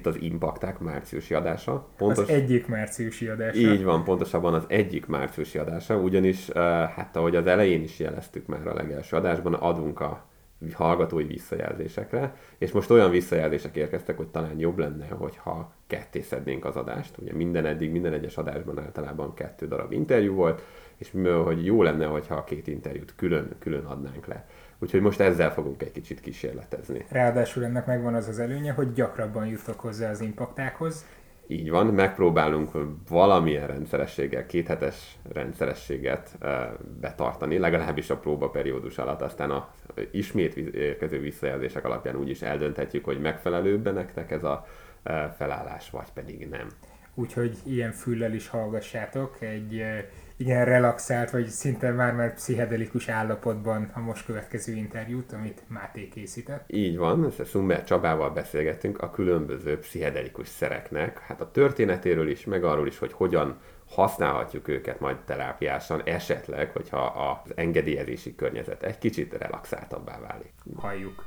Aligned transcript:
Itt 0.00 0.06
az 0.06 0.20
Impakták 0.20 0.78
márciusi 0.78 1.34
adása. 1.34 1.88
Pontos... 1.96 2.24
Az 2.24 2.28
egyik 2.28 2.66
márciusi 2.66 3.26
adása. 3.26 3.58
Így 3.58 3.84
van, 3.84 4.04
pontosabban 4.04 4.54
az 4.54 4.64
egyik 4.68 5.06
márciusi 5.06 5.58
adása, 5.58 5.96
ugyanis, 5.96 6.48
uh, 6.48 6.54
hát 6.82 7.16
ahogy 7.16 7.36
az 7.36 7.46
elején 7.46 7.82
is 7.82 7.98
jeleztük 7.98 8.46
már 8.46 8.66
a 8.66 8.74
legelső 8.74 9.16
adásban, 9.16 9.54
adunk 9.54 10.00
a 10.00 10.28
hallgatói 10.72 11.24
visszajelzésekre, 11.24 12.34
és 12.58 12.72
most 12.72 12.90
olyan 12.90 13.10
visszajelzések 13.10 13.76
érkeztek, 13.76 14.16
hogy 14.16 14.28
talán 14.28 14.58
jobb 14.58 14.78
lenne, 14.78 15.06
hogyha 15.06 15.72
ketté 15.86 16.20
szednénk 16.20 16.64
az 16.64 16.76
adást. 16.76 17.18
Ugye 17.18 17.32
minden 17.34 17.66
eddig, 17.66 17.90
minden 17.90 18.12
egyes 18.12 18.36
adásban 18.36 18.78
általában 18.78 19.34
kettő 19.34 19.66
darab 19.66 19.92
interjú 19.92 20.34
volt, 20.34 20.62
és 20.96 21.10
hogy 21.44 21.64
jó 21.64 21.82
lenne, 21.82 22.06
hogyha 22.06 22.34
a 22.34 22.44
két 22.44 22.66
interjút 22.66 23.14
külön, 23.16 23.48
külön 23.58 23.84
adnánk 23.84 24.26
le. 24.26 24.48
Úgyhogy 24.82 25.00
most 25.00 25.20
ezzel 25.20 25.52
fogunk 25.52 25.82
egy 25.82 25.92
kicsit 25.92 26.20
kísérletezni. 26.20 27.04
Ráadásul 27.08 27.64
ennek 27.64 27.86
megvan 27.86 28.14
az 28.14 28.28
az 28.28 28.38
előnye, 28.38 28.72
hogy 28.72 28.92
gyakrabban 28.92 29.46
jutok 29.46 29.80
hozzá 29.80 30.10
az 30.10 30.20
impaktákhoz. 30.20 31.06
Így 31.46 31.70
van, 31.70 31.86
megpróbálunk 31.86 32.70
valamilyen 33.08 33.66
rendszerességgel, 33.66 34.46
kéthetes 34.46 35.18
rendszerességet 35.32 36.38
betartani, 37.00 37.58
legalábbis 37.58 38.10
a 38.10 38.16
próbaperiódus 38.16 38.98
alatt, 38.98 39.20
aztán 39.20 39.50
a 39.50 39.70
ismét 40.10 40.56
érkező 40.56 41.20
visszajelzések 41.20 41.84
alapján 41.84 42.16
úgy 42.16 42.28
is 42.28 42.42
eldönthetjük, 42.42 43.04
hogy 43.04 43.20
megfelelőbb 43.20 43.92
nektek 43.92 44.30
ez 44.30 44.44
a 44.44 44.66
felállás, 45.36 45.90
vagy 45.90 46.12
pedig 46.14 46.48
nem. 46.48 46.66
Úgyhogy 47.14 47.56
ilyen 47.64 47.92
füllel 47.92 48.32
is 48.32 48.48
hallgassátok 48.48 49.40
egy 49.40 49.84
igen 50.40 50.64
relaxált, 50.64 51.30
vagy 51.30 51.46
szinte 51.46 51.90
már 51.90 52.14
már 52.14 52.34
pszichedelikus 52.34 53.08
állapotban 53.08 53.90
a 53.94 54.00
most 54.00 54.24
következő 54.24 54.72
interjút, 54.72 55.32
amit 55.32 55.62
Máté 55.68 56.08
készített. 56.08 56.64
Így 56.66 56.96
van, 56.96 57.32
Szumber 57.44 57.84
Csabával 57.84 58.30
beszélgettünk 58.30 59.02
a 59.02 59.10
különböző 59.10 59.78
pszichedelikus 59.78 60.48
szereknek, 60.48 61.18
hát 61.18 61.40
a 61.40 61.50
történetéről 61.50 62.28
is, 62.28 62.44
meg 62.44 62.64
arról 62.64 62.86
is, 62.86 62.98
hogy 62.98 63.12
hogyan 63.12 63.58
használhatjuk 63.88 64.68
őket 64.68 65.00
majd 65.00 65.16
terápiásan, 65.16 66.02
esetleg, 66.04 66.70
hogyha 66.70 66.98
az 67.00 67.52
engedélyezési 67.54 68.34
környezet 68.34 68.82
egy 68.82 68.98
kicsit 68.98 69.36
relaxáltabbá 69.38 70.18
válik. 70.20 70.52
Halljuk. 70.76 71.24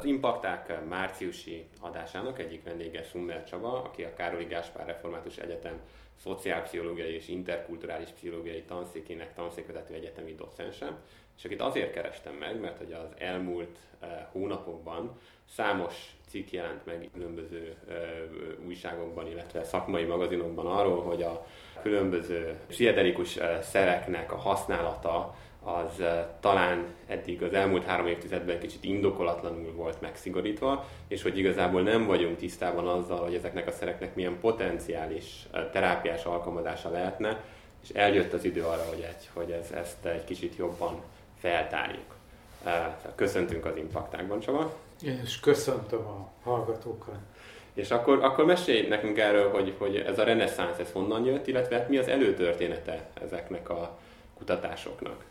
Az 0.00 0.06
Impakták 0.06 0.88
márciusi 0.88 1.66
adásának 1.80 2.38
egyik 2.38 2.64
vendége 2.64 3.02
Summer 3.02 3.44
Csaba, 3.44 3.82
aki 3.82 4.02
a 4.02 4.14
Károli 4.14 4.44
Gáspár 4.44 4.86
Református 4.86 5.36
Egyetem 5.36 5.80
szociálpszichológiai 6.22 7.14
és 7.14 7.28
interkulturális 7.28 8.08
pszichológiai 8.08 8.62
tanszékének 8.62 9.34
tanszékvezető 9.34 9.94
egyetemi 9.94 10.34
docense, 10.34 10.96
és 11.36 11.44
akit 11.44 11.60
azért 11.60 11.92
kerestem 11.92 12.34
meg, 12.34 12.60
mert 12.60 12.78
hogy 12.78 12.92
az 12.92 13.08
elmúlt 13.18 13.78
uh, 14.02 14.08
hónapokban 14.32 15.18
számos 15.54 16.16
cikk 16.28 16.50
jelent 16.50 16.86
meg 16.86 17.08
különböző 17.12 17.76
uh, 17.88 17.94
újságokban, 18.66 19.26
illetve 19.26 19.64
szakmai 19.64 20.04
magazinokban 20.04 20.66
arról, 20.66 21.02
hogy 21.02 21.22
a 21.22 21.46
különböző 21.82 22.58
pszichedelikus 22.68 23.36
uh, 23.36 23.60
szereknek 23.60 24.32
a 24.32 24.36
használata 24.36 25.34
az 25.62 26.02
talán 26.40 26.86
eddig 27.06 27.42
az 27.42 27.52
elmúlt 27.52 27.84
három 27.84 28.06
évtizedben 28.06 28.58
kicsit 28.58 28.84
indokolatlanul 28.84 29.72
volt 29.72 30.00
megszigorítva, 30.00 30.88
és 31.08 31.22
hogy 31.22 31.38
igazából 31.38 31.82
nem 31.82 32.06
vagyunk 32.06 32.36
tisztában 32.36 32.88
azzal, 32.88 33.18
hogy 33.18 33.34
ezeknek 33.34 33.66
a 33.66 33.72
szereknek 33.72 34.14
milyen 34.14 34.40
potenciális 34.40 35.46
terápiás 35.72 36.24
alkalmazása 36.24 36.90
lehetne, 36.90 37.42
és 37.82 37.88
eljött 37.88 38.32
az 38.32 38.44
idő 38.44 38.62
arra, 38.62 38.84
hogy, 38.88 39.00
egy, 39.00 39.28
hogy 39.32 39.50
ez, 39.50 39.70
ezt 39.70 40.04
egy 40.04 40.24
kicsit 40.24 40.56
jobban 40.56 41.02
feltárjuk. 41.38 42.14
Köszöntünk 43.14 43.64
az 43.64 43.76
Impaktákban, 43.76 44.40
Csaba. 44.40 44.74
Én 45.02 45.20
is 45.24 45.40
köszöntöm 45.40 46.06
a 46.06 46.30
hallgatókat. 46.42 47.18
És 47.74 47.90
akkor, 47.90 48.24
akkor 48.24 48.44
mesélj 48.44 48.88
nekünk 48.88 49.18
erről, 49.18 49.50
hogy, 49.50 49.74
hogy 49.78 49.96
ez 49.96 50.18
a 50.18 50.24
reneszánsz, 50.24 50.78
ez 50.78 50.92
honnan 50.92 51.24
jött, 51.24 51.46
illetve 51.46 51.76
hát 51.76 51.88
mi 51.88 51.96
az 51.98 52.08
előtörténete 52.08 53.08
ezeknek 53.22 53.68
a 53.68 53.98
kutatásoknak? 54.38 55.24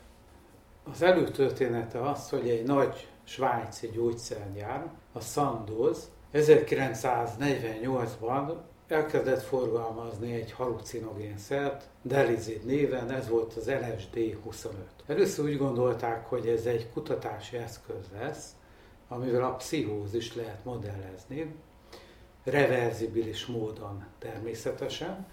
Az 0.92 1.02
előtörténete 1.02 2.10
az, 2.10 2.28
hogy 2.28 2.48
egy 2.48 2.66
nagy 2.66 3.08
svájci 3.24 3.88
gyógyszergyár, 3.88 4.90
a 5.12 5.20
Sandoz 5.20 6.10
1948-ban 6.32 8.54
elkezdett 8.88 9.42
forgalmazni 9.42 10.34
egy 10.34 10.52
halucinogénszert, 10.52 11.88
Delizid 12.02 12.64
néven, 12.64 13.10
ez 13.10 13.28
volt 13.28 13.54
az 13.54 13.68
LSD-25. 13.68 14.70
Először 15.06 15.44
úgy 15.44 15.58
gondolták, 15.58 16.26
hogy 16.26 16.48
ez 16.48 16.66
egy 16.66 16.90
kutatási 16.92 17.56
eszköz 17.56 18.04
lesz, 18.18 18.48
amivel 19.08 19.44
a 19.44 19.54
pszichózist 19.54 20.34
lehet 20.34 20.64
modellezni, 20.64 21.54
reverzibilis 22.44 23.46
módon 23.46 24.04
természetesen, 24.18 25.26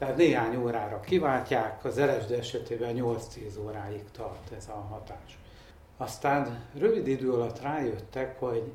tehát 0.00 0.16
néhány 0.16 0.56
órára 0.56 1.00
kiváltják, 1.00 1.84
az 1.84 1.98
LSD 1.98 2.30
esetében 2.30 2.94
8-10 2.96 3.18
óráig 3.64 4.02
tart 4.12 4.52
ez 4.56 4.68
a 4.68 4.86
hatás. 4.90 5.38
Aztán 5.96 6.64
rövid 6.78 7.06
idő 7.06 7.32
alatt 7.32 7.60
rájöttek, 7.60 8.38
hogy 8.38 8.72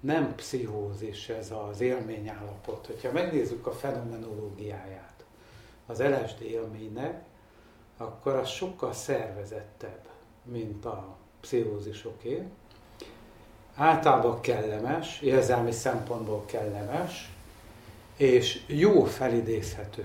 nem 0.00 0.34
pszichózis 0.34 1.28
ez 1.28 1.52
az 1.70 1.80
élményállapot. 1.80 2.86
Hogyha 2.86 3.12
megnézzük 3.12 3.66
a 3.66 3.72
fenomenológiáját 3.72 5.24
az 5.86 6.02
LSD 6.02 6.42
élménynek, 6.42 7.22
akkor 7.96 8.34
az 8.34 8.48
sokkal 8.48 8.92
szervezettebb, 8.92 10.08
mint 10.42 10.84
a 10.84 11.16
pszichózisoké. 11.40 12.42
Általában 13.74 14.40
kellemes, 14.40 15.20
érzelmi 15.20 15.72
szempontból 15.72 16.44
kellemes, 16.46 17.32
és 18.16 18.62
jó 18.66 19.04
felidézhető 19.04 20.04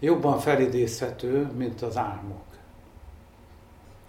jobban 0.00 0.38
felidézhető, 0.38 1.50
mint 1.56 1.82
az 1.82 1.96
álmok. 1.96 2.44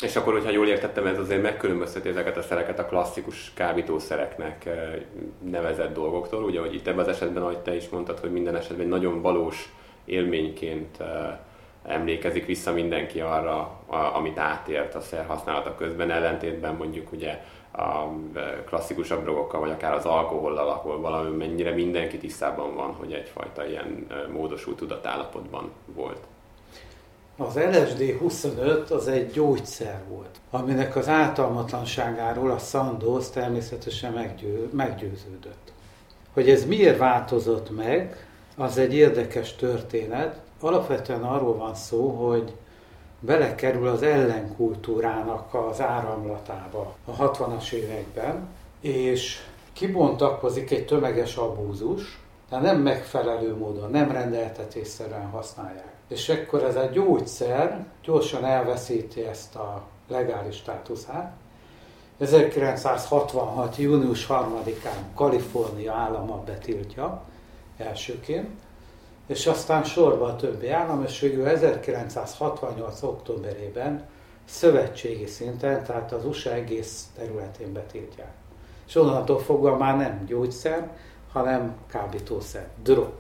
És 0.04 0.16
akkor, 0.16 0.34
hogyha 0.34 0.52
jól 0.52 0.68
értettem, 0.68 1.06
ez 1.06 1.20
azért 1.20 1.42
megkülönbözteti 1.42 2.10
ezeket 2.10 2.38
a 2.38 2.42
szereket 2.42 2.80
a 2.80 2.86
klasszikus 2.86 3.52
kábítószereknek 3.54 4.66
eh, 4.66 4.94
nevezett 5.50 5.94
dolgoktól. 5.94 6.44
Ugye, 6.44 6.60
hogy 6.60 6.74
itt 6.74 6.88
ebben 6.88 7.00
az 7.00 7.08
esetben, 7.08 7.44
ahogy 7.44 7.60
te 7.60 7.76
is 7.76 7.90
mondtad, 7.90 8.20
hogy 8.20 8.32
minden 8.32 8.56
esetben 8.56 8.88
nagyon 8.88 9.22
valós 9.22 9.74
élményként 10.06 11.00
eh, 11.00 11.38
emlékezik 11.84 12.46
vissza 12.46 12.72
mindenki 12.74 13.20
arra, 13.20 13.80
amit 14.14 14.38
átért 14.38 14.96
a 14.96 15.02
szer 15.02 15.26
használata 15.26 15.76
közben, 15.76 16.12
ellentétben 16.12 16.76
mondjuk 16.76 17.12
ugye 17.12 17.44
a 17.72 18.08
klasszikusabb 18.66 19.24
drogokkal, 19.24 19.60
vagy 19.60 19.72
akár 19.72 19.94
az 19.94 20.06
alkohollal, 20.06 20.70
ahol 20.70 21.02
valami 21.02 21.38
mennyire 21.38 21.72
mindenki 21.72 22.18
tisztában 22.18 22.76
van, 22.76 22.94
hogy 22.94 23.14
egyfajta 23.14 23.68
ilyen 23.68 24.08
módosult 24.32 24.78
tudatállapotban 24.78 25.72
volt. 25.86 26.20
Az 27.38 27.56
LSD 27.56 28.18
25 28.20 28.92
az 28.92 29.08
egy 29.08 29.32
gyógyszer 29.32 30.02
volt, 30.10 30.40
aminek 30.50 30.96
az 30.96 31.08
ártalmatlanságáról 31.08 32.52
a 32.52 32.58
Sandoz 32.58 33.30
természetesen 33.30 34.14
meggyő, 34.14 34.70
meggyőződött. 34.74 35.72
Hogy 36.34 36.50
ez 36.50 36.66
miért 36.66 36.98
változott 36.98 37.76
meg, 37.76 38.26
az 38.58 38.78
egy 38.78 38.94
érdekes 38.94 39.56
történet. 39.56 40.42
Alapvetően 40.60 41.24
arról 41.24 41.56
van 41.56 41.76
szó, 41.76 42.10
hogy 42.10 42.54
belekerül 43.22 43.88
az 43.88 44.04
ellenkultúrának 44.04 45.54
az 45.54 45.82
áramlatába 45.82 46.96
a 47.06 47.12
60-as 47.12 47.72
években, 47.72 48.48
és 48.80 49.40
kibontakozik 49.74 50.72
egy 50.72 50.86
tömeges 50.86 51.36
abúzus, 51.36 52.20
tehát 52.50 52.64
nem 52.64 52.82
megfelelő 52.82 53.56
módon, 53.56 53.92
nem 53.92 54.12
rendeltetésszerűen 54.12 55.30
használják. 55.30 55.94
És 56.08 56.30
akkor 56.30 56.64
ez 56.64 56.76
a 56.76 56.86
gyógyszer 56.86 57.86
gyorsan 58.04 58.46
elveszíti 58.46 59.24
ezt 59.24 59.56
a 59.56 59.82
legális 60.08 60.56
státuszát. 60.56 61.34
1966. 62.20 63.78
június 63.78 64.28
3-án 64.30 65.16
Kalifornia 65.16 65.94
állama 65.94 66.44
betiltja 66.46 67.22
elsőként, 67.78 68.50
és 69.32 69.48
aztán 69.48 69.84
sorba 69.84 70.26
a 70.26 70.36
többi 70.36 70.70
állam, 70.70 71.04
és 71.04 71.20
végül 71.20 71.48
1968. 71.48 73.04
októberében 73.04 74.08
szövetségi 74.46 75.26
szinten, 75.26 75.84
tehát 75.84 76.12
az 76.12 76.26
USA 76.26 76.54
egész 76.54 77.08
területén 77.16 77.74
betiltják. 77.74 78.34
És 78.88 78.96
onnantól 78.96 79.40
fogva 79.40 79.78
már 79.78 79.98
nem 79.98 80.26
gyógyszer, 80.26 80.90
hanem 81.32 81.76
kábítószer, 81.88 82.68
drog. 82.84 83.12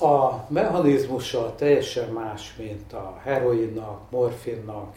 A 0.00 0.44
mechanizmusa 0.48 1.54
teljesen 1.54 2.08
más, 2.08 2.56
mint 2.56 2.92
a 2.92 3.18
heroinnak, 3.22 4.10
morfinnak 4.10 4.94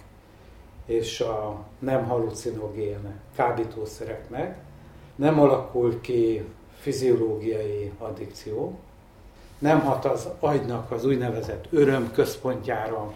és 0.85 1.19
a 1.19 1.65
nem 1.79 2.05
halucinogén 2.05 3.19
kábítószereknek. 3.35 4.57
Nem 5.15 5.39
alakul 5.39 6.01
ki 6.01 6.45
fiziológiai 6.79 7.91
addikció, 7.97 8.79
nem 9.59 9.79
hat 9.79 10.05
az 10.05 10.27
agynak 10.39 10.91
az 10.91 11.05
úgynevezett 11.05 11.65
öröm 11.69 12.11
központjára. 12.13 13.13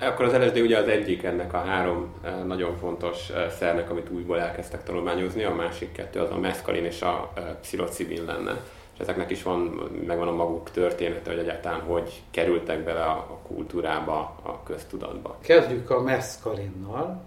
Akkor 0.00 0.24
az 0.24 0.32
LSD 0.32 0.56
ugye 0.56 0.78
az 0.78 0.88
egyik 0.88 1.22
ennek 1.22 1.52
a 1.52 1.58
három 1.58 2.14
nagyon 2.46 2.76
fontos 2.76 3.30
szernek, 3.58 3.90
amit 3.90 4.10
újból 4.10 4.40
elkezdtek 4.40 4.84
tanulmányozni, 4.84 5.44
a 5.44 5.54
másik 5.54 5.92
kettő 5.92 6.20
az 6.20 6.30
a 6.30 6.38
meszkalin 6.38 6.84
és 6.84 7.02
a 7.02 7.32
pszilocibin 7.60 8.24
lenne. 8.24 8.60
És 8.94 9.00
ezeknek 9.00 9.30
is 9.30 9.42
van, 9.42 9.60
megvan 10.06 10.28
a 10.28 10.32
maguk 10.32 10.70
története, 10.70 11.30
hogy 11.30 11.38
egyáltalán 11.38 11.80
hogy 11.80 12.22
kerültek 12.30 12.84
bele 12.84 13.02
a 13.02 13.38
kultúrába, 13.46 14.18
a 14.42 14.62
köztudatba. 14.62 15.36
Kezdjük 15.40 15.90
a 15.90 16.00
meszkalinnal. 16.00 17.22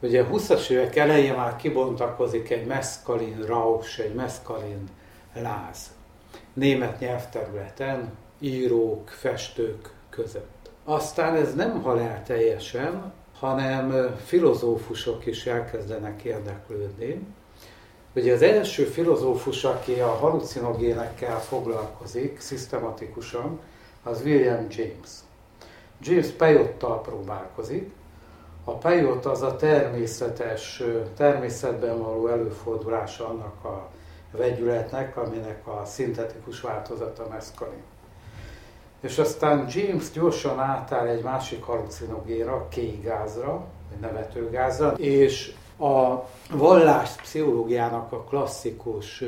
Ugye 0.00 0.22
a 0.22 0.26
20-as 0.26 0.68
évek 0.70 0.96
elején 0.96 1.34
már 1.34 1.56
kibontakozik 1.56 2.50
egy 2.50 2.66
meszkalin 2.66 3.44
raus, 3.46 3.98
egy 3.98 4.14
meszkalin 4.14 4.88
láz. 5.34 5.96
Német 6.58 7.00
nyelvterületen, 7.00 8.12
írók, 8.38 9.08
festők 9.08 9.90
között. 10.10 10.70
Aztán 10.84 11.34
ez 11.34 11.54
nem 11.54 11.82
hal 11.82 12.00
el 12.00 12.22
teljesen, 12.22 13.12
hanem 13.38 14.16
filozófusok 14.24 15.26
is 15.26 15.46
elkezdenek 15.46 16.22
érdeklődni. 16.22 17.26
Ugye 18.14 18.32
az 18.32 18.42
első 18.42 18.84
filozófus, 18.84 19.64
aki 19.64 20.00
a 20.00 20.06
halucinogénekkel 20.06 21.40
foglalkozik 21.40 22.40
szisztematikusan, 22.40 23.60
az 24.02 24.22
William 24.24 24.66
James. 24.70 25.10
James 26.00 26.28
pejottal 26.28 27.00
próbálkozik. 27.00 27.90
A 28.64 28.72
pejot 28.72 29.26
az 29.26 29.42
a 29.42 29.56
természetes, 29.56 30.82
természetben 31.16 31.98
való 31.98 32.26
előfordulása 32.26 33.28
annak 33.28 33.64
a 33.64 33.90
vegyületnek, 34.30 35.16
aminek 35.16 35.66
a 35.66 35.84
szintetikus 35.84 36.60
változata 36.60 37.28
meszkalin. 37.28 37.82
És 39.00 39.18
aztán 39.18 39.66
James 39.70 40.10
gyorsan 40.10 40.58
átáll 40.58 41.06
egy 41.06 41.22
másik 41.22 41.62
halucinogénra, 41.62 42.68
kékgázra, 42.68 43.66
vagy 43.90 44.00
nevetőgázra, 44.00 44.90
és 44.90 45.54
a 45.78 46.24
vallás 46.50 47.10
pszichológiának 47.10 48.12
a 48.12 48.24
klasszikus 48.24 49.24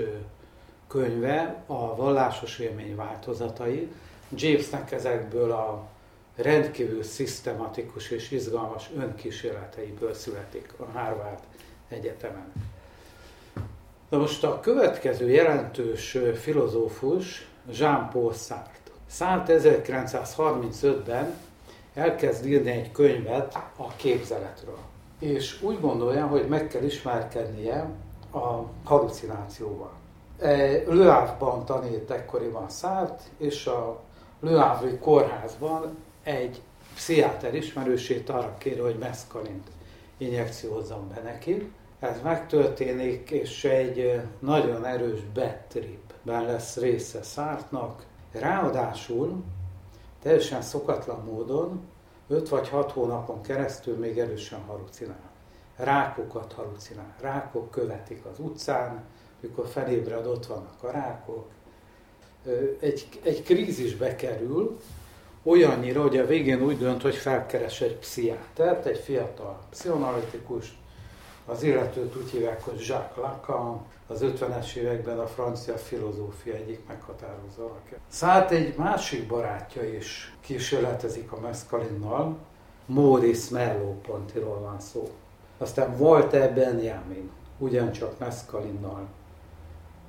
könyve, 0.88 1.62
a 1.67 1.97
vallásos 1.97 2.58
élmény 2.58 2.97
változatai, 2.97 3.93
Jamesnek 4.35 4.93
ezekből 4.93 5.50
a 5.50 5.88
rendkívül 6.37 7.02
szisztematikus 7.02 8.11
és 8.11 8.31
izgalmas 8.31 8.91
önkísérleteiből 8.97 10.14
születik 10.14 10.73
a 10.76 10.99
Harvard 10.99 11.41
Egyetemen. 11.88 12.52
Na 14.11 14.19
most 14.19 14.45
a 14.45 14.61
következő 14.61 15.31
jelentős 15.31 16.19
filozófus 16.41 17.49
Jean-Paul 17.73 18.33
Sartre. 18.33 18.93
Sartre 19.11 19.83
1935-ben 19.85 21.35
elkezd 21.95 22.47
írni 22.47 22.71
egy 22.71 22.93
könyvet 22.93 23.55
a 23.77 23.97
képzeletről. 23.97 24.79
És 25.19 25.62
úgy 25.62 25.81
gondolja, 25.81 26.27
hogy 26.27 26.49
meg 26.49 26.69
kell 26.69 26.83
ismerkednie 26.83 27.91
a 28.33 28.62
halucinációval. 28.85 29.93
Le 30.87 31.12
Havre-ban 31.12 31.65
tanít 31.65 32.11
ekkoriban 32.11 32.69
Szárt, 32.69 33.23
és 33.37 33.67
a 33.67 34.01
Havre 34.43 34.99
kórházban 34.99 35.97
egy 36.23 36.61
pszichiáter 36.95 37.55
ismerősét 37.55 38.29
arra 38.29 38.55
kéri, 38.59 38.81
hogy 38.81 38.99
meszkalint 38.99 39.69
injekciózzon 40.17 41.09
be 41.15 41.21
neki. 41.21 41.73
Ez 42.00 42.20
megtörténik, 42.23 43.31
és 43.31 43.64
egy 43.64 44.20
nagyon 44.38 44.85
erős 44.85 45.20
betripben 45.35 46.44
lesz 46.44 46.76
része 46.76 47.23
Szártnak. 47.23 48.06
Ráadásul 48.32 49.44
teljesen 50.23 50.62
szokatlan 50.62 51.25
módon 51.25 51.81
5 52.29 52.49
vagy 52.49 52.69
6 52.69 52.93
hónapon 52.93 53.43
keresztül 53.43 53.97
még 53.97 54.19
erősen 54.19 54.61
halucinál. 54.61 55.31
Rákokat 55.76 56.52
halucinál. 56.52 57.14
Rákok 57.20 57.70
követik 57.70 58.25
az 58.25 58.38
utcán, 58.38 59.05
mikor 59.41 59.67
felébred, 59.67 60.26
ott 60.26 60.47
vannak 60.47 60.82
a 60.82 60.91
rákok. 60.91 61.49
Egy, 62.81 63.08
egy 63.23 63.43
krízisbe 63.43 64.17
kerül, 64.17 64.81
olyannyira, 65.43 66.02
hogy 66.02 66.19
a 66.19 66.26
végén 66.26 66.62
úgy 66.62 66.79
dönt, 66.79 67.02
hogy 67.02 67.14
felkeres 67.14 67.81
egy 67.81 67.97
pszichiátert, 67.97 68.87
egy 68.87 68.99
fiatal 68.99 69.58
pszichoanalitikus, 69.70 70.80
az 71.50 71.62
illetőt 71.62 72.17
úgy 72.17 72.31
hívják, 72.31 72.64
hogy 72.64 72.85
Jacques 72.87 73.17
Lacan, 73.17 73.81
az 74.06 74.20
50-es 74.23 74.75
években 74.75 75.19
a 75.19 75.26
francia 75.26 75.76
filozófia 75.76 76.55
egyik 76.55 76.81
meghatározó 76.88 77.62
alakja. 77.62 77.97
Szállt 78.08 78.50
egy 78.50 78.76
másik 78.76 79.26
barátja 79.26 79.85
is 79.85 80.35
kísérletezik 80.41 81.32
a 81.32 81.41
meszkalinnal, 81.41 82.37
Maurice 82.87 83.55
Merleau-Pontiról 83.55 84.61
van 84.61 84.81
szó. 84.81 85.11
Aztán 85.58 85.97
Walter 85.99 86.55
Benjamin, 86.55 87.31
ugyancsak 87.58 88.19
meszkalinnal 88.19 89.08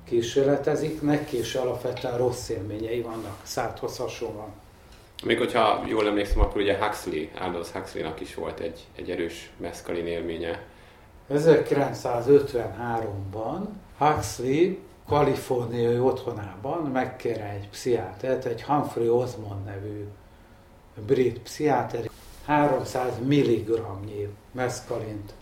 kísérletezik, 0.04 1.02
neki 1.02 1.38
is 1.38 1.54
alapvetően 1.54 2.16
rossz 2.16 2.48
élményei 2.48 3.00
vannak, 3.00 3.36
Szárthoz 3.42 3.96
hasonlóan. 3.96 4.52
Még 5.24 5.38
hogyha 5.38 5.84
jól 5.86 6.06
emlékszem, 6.06 6.40
akkor 6.40 6.60
ugye 6.60 6.84
Huxley, 6.84 7.24
Aldous 7.38 7.70
Huxley-nak 7.70 8.20
is 8.20 8.34
volt 8.34 8.60
egy, 8.60 8.86
egy 8.96 9.10
erős 9.10 9.50
meszkalin 9.56 10.06
élménye. 10.06 10.66
1953-ban 11.30 13.60
Huxley 13.98 14.76
kaliforniai 15.06 15.98
otthonában 15.98 16.82
megkér 16.82 17.40
egy 17.40 17.68
pszichiátert, 17.68 18.44
egy 18.44 18.62
Humphrey 18.62 19.16
Osmond 19.16 19.64
nevű 19.64 20.06
brit 21.06 21.38
pszichiáter 21.38 22.10
300 22.46 23.18
mg 23.18 23.80
meszkalint 24.52 25.32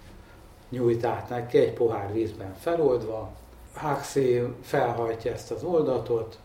nyújt 0.69 1.05
át 1.05 1.29
neki 1.29 1.59
egy 1.59 1.73
pohár 1.73 2.13
vízben 2.13 2.55
feloldva. 2.55 3.31
Huxley 3.75 4.55
felhajtja 4.63 5.33
ezt 5.33 5.51
az 5.51 5.63
oldatot, 5.63 6.39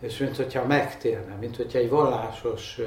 és 0.00 0.18
mint 0.18 0.36
hogyha 0.36 0.64
megtérne, 0.64 1.34
mint 1.34 1.56
hogyha 1.56 1.78
egy 1.78 1.90
vallásos 1.90 2.80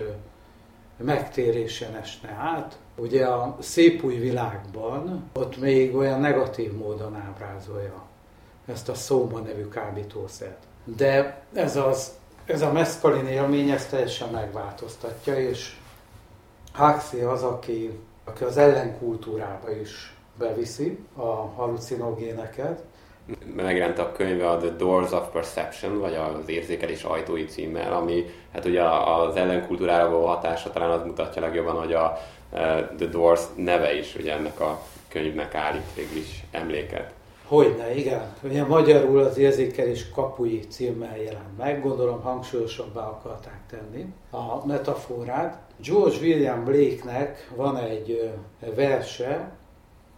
megtérésen 0.97 1.95
esne 1.95 2.29
át. 2.29 2.77
Ugye 2.99 3.25
a 3.25 3.57
szép 3.59 4.03
új 4.03 4.15
világban 4.15 5.29
ott 5.33 5.57
még 5.57 5.95
olyan 5.95 6.19
negatív 6.19 6.71
módon 6.73 7.15
ábrázolja 7.15 8.03
ezt 8.65 8.89
a 8.89 8.93
szóma 8.93 9.39
nevű 9.39 9.67
kábítószert. 9.67 10.63
De 10.83 11.41
ez, 11.53 11.75
az, 11.75 12.11
ez 12.45 12.61
a 12.61 12.71
meszkalin 12.71 13.27
élmény 13.27 13.69
ezt 13.69 13.89
teljesen 13.89 14.29
megváltoztatja, 14.29 15.39
és 15.39 15.75
Huxley 16.73 17.29
az, 17.29 17.43
aki, 17.43 17.99
aki 18.23 18.43
az 18.43 18.57
ellenkultúrába 18.57 19.71
is 19.71 20.15
beviszi 20.37 20.99
a 21.15 21.31
halucinogéneket, 21.31 22.83
megjelent 23.55 23.99
a 23.99 24.11
könyve 24.11 24.49
a 24.49 24.57
The 24.57 24.69
Doors 24.69 25.11
of 25.11 25.27
Perception, 25.31 25.99
vagy 25.99 26.15
az 26.15 26.49
érzékelés 26.49 27.03
ajtói 27.03 27.45
címmel, 27.45 27.93
ami 27.93 28.25
hát 28.53 28.65
ugye 28.65 28.83
az 28.83 29.35
ellenkultúrára 29.35 30.09
való 30.09 30.25
hatása 30.25 30.71
talán 30.71 30.89
az 30.89 31.05
mutatja 31.05 31.41
legjobban, 31.41 31.75
hogy 31.75 31.93
a 31.93 32.17
The 32.97 33.05
Doors 33.11 33.41
neve 33.55 33.93
is 33.93 34.15
ugye 34.15 34.33
ennek 34.33 34.59
a 34.59 34.81
könyvnek 35.07 35.55
állít 35.55 35.93
végül 35.95 36.17
is 36.17 36.43
emléket. 36.51 37.13
Hogyne, 37.45 37.95
igen. 37.95 38.33
Ugye 38.43 38.65
magyarul 38.65 39.19
az 39.19 39.37
érzékelés 39.37 40.09
kapui 40.09 40.59
címmel 40.59 41.17
jelent 41.17 41.57
meg, 41.57 41.81
gondolom 41.81 42.21
hangsúlyosabbá 42.21 43.01
akarták 43.01 43.59
tenni 43.69 44.05
a 44.31 44.65
metaforát. 44.65 45.61
George 45.83 46.17
William 46.21 46.63
Blake-nek 46.63 47.49
van 47.55 47.77
egy 47.77 48.31
verse, 48.75 49.51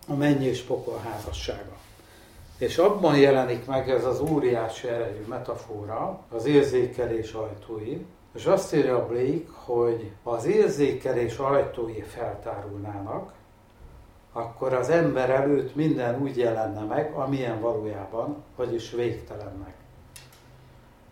a 0.07 0.13
Mennyi 0.13 0.45
és 0.45 0.61
Pokol 0.61 1.01
házassága. 1.03 1.77
És 2.57 2.77
abban 2.77 3.17
jelenik 3.17 3.65
meg 3.65 3.89
ez 3.89 4.05
az 4.05 4.19
óriási 4.19 4.87
erejű 4.87 5.25
metafora, 5.27 6.19
az 6.29 6.45
érzékelés 6.45 7.31
ajtói, 7.31 7.97
és 8.33 8.45
azt 8.45 8.75
írja 8.75 9.05
Blake, 9.07 9.51
hogy 9.65 10.11
az 10.23 10.45
érzékelés 10.45 11.37
ajtói 11.37 12.01
feltárulnának, 12.01 13.33
akkor 14.31 14.73
az 14.73 14.89
ember 14.89 15.29
előtt 15.29 15.75
minden 15.75 16.21
úgy 16.21 16.37
jelenne 16.37 16.81
meg, 16.81 17.13
amilyen 17.13 17.59
valójában, 17.59 18.43
vagyis 18.55 18.91
végtelennek. 18.91 19.73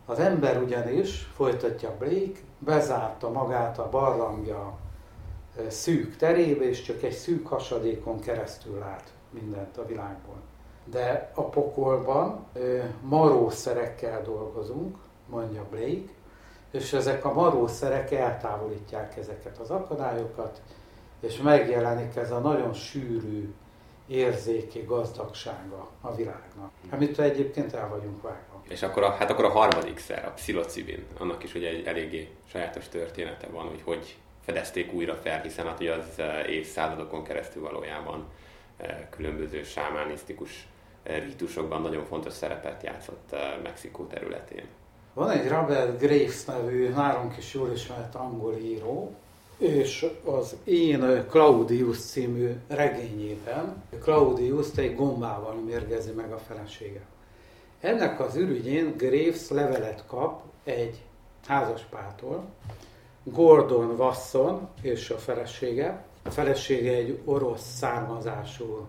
Az 0.06 0.20
ember 0.20 0.62
ugyanis, 0.62 1.30
folytatja 1.36 1.96
Blake, 1.98 2.40
bezárta 2.60 3.30
magát 3.30 3.80
a 3.80 3.90
barlangja 3.90 4.78
szűk 5.68 6.16
terébe, 6.16 6.70
és 6.70 6.82
csak 6.82 7.04
egy 7.04 7.14
szűk 7.14 7.48
hasadékon 7.48 8.20
keresztül 8.20 8.78
lát 8.78 9.14
mindent 9.32 9.78
a 9.78 9.86
világból 9.86 10.38
de 10.92 11.32
a 11.34 11.42
pokolban 11.42 12.46
marószerekkel 13.02 14.22
dolgozunk, 14.22 14.98
mondja 15.30 15.66
Blake, 15.70 16.12
és 16.72 16.94
ezek 16.94 17.26
a 17.26 17.34
marószerek 17.34 18.12
eltávolítják 18.12 19.18
ezeket 19.18 19.58
az 19.58 19.70
akadályokat, 19.70 20.62
és 21.20 21.38
megjelenik 21.38 22.16
ez 22.16 22.32
a 22.32 22.40
nagyon 22.40 22.74
sűrű 22.74 23.54
érzéki 24.08 24.84
gazdagsága 24.88 25.90
a 26.02 26.16
világnak, 26.16 26.72
amit 26.90 27.20
egyébként 27.20 27.74
el 27.74 27.90
vagyunk 27.90 28.22
vágva. 28.22 28.62
És 28.68 28.84
akkor 28.84 29.04
a, 29.04 29.12
hát 29.12 29.30
akkor 29.30 29.46
a 29.46 29.50
harmadik 29.50 29.98
szer, 29.98 30.26
a 30.26 30.32
pszilocibin, 30.32 31.06
annak 31.18 31.44
is 31.44 31.54
ugye 31.54 31.70
egy 31.70 31.86
eléggé 31.86 32.30
sajátos 32.52 32.88
története 32.88 33.48
van, 33.48 33.68
hogy 33.68 33.82
hogy 33.82 34.18
fedezték 34.46 34.94
újra 34.94 35.16
fel, 35.16 35.42
hiszen 35.42 35.66
hát 35.66 35.80
ugye 35.80 35.94
az 35.94 36.22
évszázadokon 36.48 37.24
keresztül 37.24 37.62
valójában 37.62 38.26
különböző 39.10 39.64
sámánisztikus 39.64 40.68
rítusokban 41.04 41.82
nagyon 41.82 42.06
fontos 42.06 42.34
szerepet 42.34 42.84
játszott 42.84 43.36
Mexikó 43.64 44.06
területén. 44.06 44.68
Van 45.14 45.30
egy 45.30 45.48
Robert 45.48 46.00
Graves 46.00 46.46
nevű, 46.46 46.90
nálunk 46.90 47.38
is 47.38 47.54
jól 47.54 47.72
ismert 47.72 48.16
angol 48.16 48.56
író, 48.58 49.16
és 49.58 50.06
az 50.26 50.56
én 50.64 51.26
Claudius 51.30 52.00
című 52.00 52.56
regényében 52.68 53.84
Claudius 54.02 54.68
egy 54.76 54.96
gombával 54.96 55.54
mérgezi 55.54 56.12
meg 56.12 56.32
a 56.32 56.38
felesége. 56.38 57.02
Ennek 57.80 58.20
az 58.20 58.36
ürügyén 58.36 58.94
Graves 58.98 59.50
levelet 59.50 60.04
kap 60.08 60.42
egy 60.64 61.04
házaspától, 61.48 62.46
Gordon 63.24 63.96
Wasson 63.98 64.70
és 64.82 65.10
a 65.10 65.18
felesége. 65.18 66.04
A 66.24 66.30
felesége 66.30 66.92
egy 66.92 67.20
orosz 67.26 67.76
származású 67.78 68.86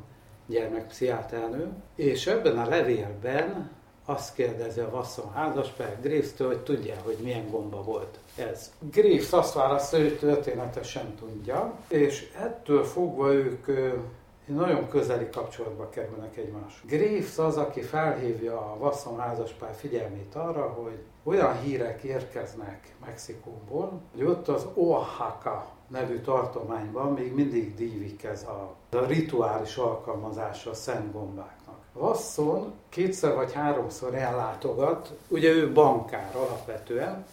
gyermekpszichiáternő, 0.46 1.68
és 1.94 2.26
ebben 2.26 2.58
a 2.58 2.68
levélben 2.68 3.70
azt 4.10 4.34
kérdezi 4.34 4.80
a 4.80 4.90
Wasson 4.92 5.32
házaspár 5.32 5.96
Graves-től, 6.02 6.46
hogy 6.46 6.60
tudja, 6.60 6.94
hogy 7.04 7.16
milyen 7.22 7.50
gomba 7.50 7.82
volt 7.82 8.18
ez. 8.36 8.72
Graves 8.92 9.32
azt 9.32 9.54
válaszolja, 9.54 10.08
hogy 10.08 10.18
történetesen 10.18 11.14
tudja, 11.14 11.74
és 11.88 12.32
ettől 12.40 12.84
fogva 12.84 13.32
ők 13.32 13.66
nagyon 14.46 14.88
közeli 14.88 15.28
kapcsolatba 15.32 15.88
kerülnek 15.88 16.36
egymás. 16.36 16.82
Graves 16.86 17.38
az, 17.38 17.56
aki 17.56 17.80
felhívja 17.80 18.58
a 18.58 18.76
Wasson 18.78 19.18
házaspár 19.18 19.74
figyelmét 19.74 20.34
arra, 20.34 20.68
hogy 20.68 20.98
olyan 21.22 21.60
hírek 21.60 22.02
érkeznek 22.02 22.94
Mexikóból, 23.04 24.00
hogy 24.12 24.24
ott 24.24 24.48
az 24.48 24.66
Oaxaca 24.74 25.66
nevű 25.88 26.20
tartományban 26.20 27.12
még 27.12 27.34
mindig 27.34 27.74
dívik 27.74 28.24
ez 28.24 28.42
a, 28.42 28.74
a 28.96 29.04
rituális 29.04 29.76
alkalmazása 29.76 30.70
a 30.70 30.74
szent 30.74 31.12
gombáknak. 31.12 31.59
Vasson 31.92 32.72
kétszer 32.88 33.34
vagy 33.34 33.52
háromszor 33.52 34.14
ellátogat, 34.14 35.12
ugye 35.28 35.50
ő 35.50 35.72
bankár 35.72 36.36
alapvetően, 36.36 37.26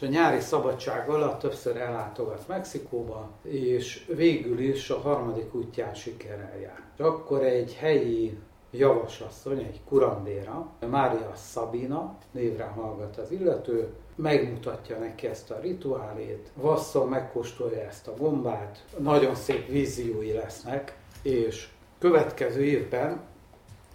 és 0.00 0.02
a 0.02 0.06
nyári 0.06 0.40
szabadság 0.40 1.08
alatt 1.08 1.38
többször 1.38 1.76
ellátogat 1.76 2.48
Mexikóba, 2.48 3.28
és 3.42 4.06
végül 4.14 4.58
is 4.58 4.90
a 4.90 5.00
harmadik 5.00 5.54
útján 5.54 5.94
sikerrel 5.94 6.58
jár. 6.60 6.82
És 6.96 7.04
akkor 7.04 7.42
egy 7.42 7.74
helyi 7.74 8.38
javasasszony, 8.70 9.58
egy 9.58 9.80
kurandéra, 9.88 10.70
Mária 10.90 11.32
Sabina, 11.52 12.18
névre 12.30 12.64
hallgat 12.64 13.16
az 13.16 13.30
illető, 13.30 13.88
megmutatja 14.14 14.98
neki 14.98 15.26
ezt 15.26 15.50
a 15.50 15.60
rituálét, 15.60 16.50
Vasszon 16.54 17.08
megkóstolja 17.08 17.80
ezt 17.80 18.08
a 18.08 18.14
gombát, 18.16 18.84
nagyon 18.98 19.34
szép 19.34 19.68
víziói 19.68 20.32
lesznek, 20.32 20.96
és 21.22 21.68
következő 21.98 22.64
évben 22.64 23.20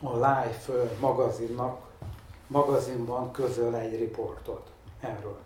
a 0.04 0.14
Life 0.16 0.74
magazinnak, 1.00 1.82
magazinban 2.48 3.32
közöl 3.32 3.76
egy 3.76 4.00
riportot 4.00 4.72
erről. 5.00 5.38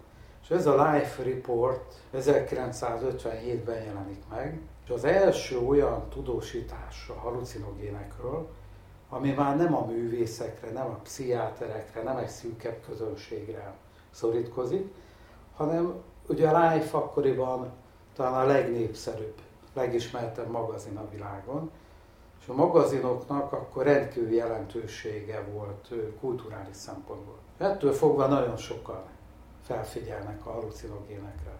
És 0.44 0.50
ez 0.50 0.66
a 0.66 0.92
Life 0.92 1.24
Report 1.24 1.94
1957-ben 2.14 3.84
jelenik 3.84 4.24
meg, 4.30 4.60
és 4.84 4.90
az 4.90 5.04
első 5.04 5.60
olyan 5.60 6.10
tudósítás 6.10 7.10
a 7.10 7.20
halucinogénekről, 7.20 8.48
ami 9.10 9.32
már 9.32 9.58
nem 9.58 9.76
a 9.76 9.86
művészekre, 9.86 10.72
nem 10.72 10.86
a 10.86 11.00
pszichiáterekre, 11.04 12.04
nem 12.04 12.18
egy 12.18 12.28
szűkebb 12.28 12.82
közönségre 12.88 13.74
szorítkozik, 14.12 14.94
hanem 15.56 15.94
ugye 16.28 16.50
a 16.50 16.70
Life 16.70 16.98
akkoriban 16.98 17.72
talán 18.16 18.34
a 18.34 18.46
legnépszerűbb, 18.48 19.36
legismertebb 19.74 20.50
magazin 20.50 20.98
a 20.98 21.10
világon, 21.10 21.72
és 22.48 22.54
a 22.54 22.56
magazinoknak 22.56 23.51
akkor 23.51 23.84
rendkívül 23.84 24.34
jelentősége 24.34 25.44
volt 25.54 25.88
kulturális 26.20 26.75
szempontból. 26.75 27.38
Ettől 27.58 27.94
fogva 27.94 28.27
nagyon 28.27 28.58
sokan 28.58 29.04
felfigyelnek 29.66 30.46
a 30.46 30.51
halucinogénekre. 30.51 31.51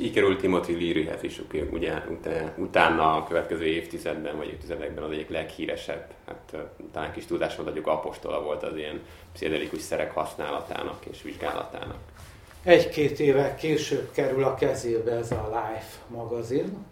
Így 0.00 0.12
került 0.12 0.40
Timothy 0.40 0.72
Learyhez 0.72 1.22
is, 1.22 1.42
ugye 1.72 2.02
utána 2.56 3.16
a 3.16 3.24
következő 3.24 3.64
évtizedben 3.64 4.36
vagy 4.36 4.48
évtizedekben 4.48 5.04
az 5.04 5.10
egyik 5.10 5.28
leghíresebb, 5.28 6.12
hát 6.26 6.56
talán 6.92 7.12
kis 7.12 7.26
tudásod 7.26 7.66
adjuk 7.66 7.86
apostola 7.86 8.42
volt 8.42 8.62
az 8.62 8.76
ilyen 8.76 9.00
pszichedelikus 9.32 9.80
szerek 9.80 10.14
használatának 10.14 11.04
és 11.04 11.22
vizsgálatának. 11.22 11.98
Egy-két 12.62 13.20
évvel 13.20 13.54
később 13.54 14.10
kerül 14.12 14.44
a 14.44 14.54
kezébe 14.54 15.12
ez 15.12 15.30
a 15.30 15.46
Life 15.46 15.98
magazin, 16.08 16.86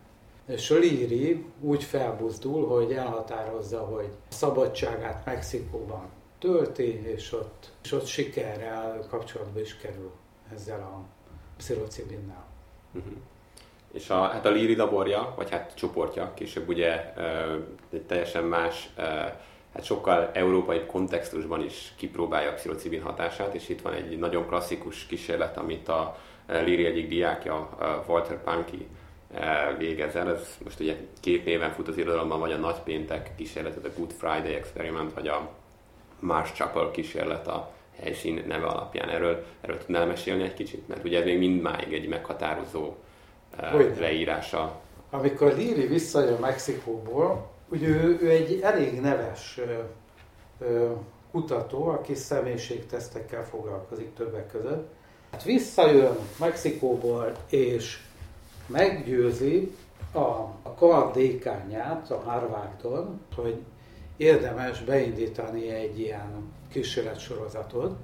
Leary 0.46 1.44
úgy 1.60 1.84
felbuzdul, 1.84 2.66
hogy 2.66 2.92
elhatározza, 2.92 3.78
hogy 3.78 4.08
szabadságát 4.28 5.24
Mexikóban 5.24 6.08
tölti, 6.38 7.06
és 7.06 7.32
ott, 7.32 7.72
és 7.82 7.92
ott 7.92 8.06
sikerrel 8.06 9.06
kapcsolatba 9.08 9.60
is 9.60 9.76
kerül 9.76 10.10
ezzel 10.54 10.80
a 10.80 11.04
pszilocibinnel. 11.56 12.44
Uh-huh. 12.92 13.12
És 13.92 14.10
a, 14.10 14.22
hát 14.22 14.46
a 14.46 14.50
Líri 14.50 14.76
laborja, 14.76 15.32
vagy 15.36 15.50
hát 15.50 15.74
csoportja, 15.74 16.32
később 16.34 16.68
ugye 16.68 17.14
egy 17.92 18.02
teljesen 18.02 18.44
más, 18.44 18.90
hát 19.74 19.84
sokkal 19.84 20.30
európai 20.32 20.80
kontextusban 20.86 21.64
is 21.64 21.92
kipróbálja 21.96 22.50
a 22.50 22.54
pszilocibin 22.54 23.02
hatását, 23.02 23.54
és 23.54 23.68
itt 23.68 23.80
van 23.80 23.92
egy 23.92 24.18
nagyon 24.18 24.46
klasszikus 24.46 25.06
kísérlet, 25.06 25.56
amit 25.56 25.88
a 25.88 26.18
Líri 26.46 26.84
egyik 26.84 27.08
diákja, 27.08 27.68
Walter 28.06 28.42
Panki 28.42 28.86
végez 29.78 30.16
el. 30.16 30.34
Ez 30.34 30.58
most 30.64 30.80
ugye 30.80 30.96
két 31.20 31.44
néven 31.44 31.72
fut 31.72 31.88
az 31.88 31.98
irodalomban, 31.98 32.40
vagy 32.40 32.52
a 32.52 32.56
Nagypéntek 32.56 33.30
kísérlet, 33.36 33.76
a 33.84 33.88
Good 33.96 34.12
Friday 34.12 34.54
Experiment, 34.54 35.14
vagy 35.14 35.28
a 35.28 35.50
Mars 36.20 36.52
Chapel 36.52 36.90
kísérlet 36.90 37.46
a 37.46 37.72
helyszín 38.00 38.44
neve 38.46 38.66
alapján. 38.66 39.08
Erről, 39.08 39.44
erről 39.60 39.78
tudnál 39.78 40.06
mesélni 40.06 40.42
egy 40.42 40.54
kicsit? 40.54 40.88
Mert 40.88 41.04
ugye 41.04 41.18
ez 41.18 41.24
még 41.24 41.38
mindmáig 41.38 41.92
egy 41.92 42.08
meghatározó 42.08 42.94
uh, 43.60 43.98
leírása. 43.98 44.80
Amikor 45.10 45.54
Liri 45.56 45.86
visszajön 45.86 46.40
Mexikóból, 46.40 47.50
ugye 47.68 47.88
ő, 47.88 48.18
ő 48.20 48.30
egy 48.30 48.60
elég 48.62 49.00
neves 49.00 49.60
ö, 50.58 50.92
kutató, 51.30 51.86
aki 51.86 52.14
személyiségtesztekkel 52.14 53.44
foglalkozik 53.44 54.14
többek 54.14 54.46
között. 54.46 54.92
Hát 55.30 55.42
visszajön 55.42 56.16
Mexikóból, 56.38 57.32
és 57.50 57.98
meggyőzi 58.66 59.74
a, 60.12 60.72
kar 60.76 61.10
dékányát 61.12 62.10
a 62.10 62.22
Harvardon, 62.24 63.20
hogy 63.36 63.56
érdemes 64.16 64.80
beindítani 64.80 65.68
egy 65.68 65.98
ilyen 65.98 66.52
kísérletsorozatot, 66.72 67.96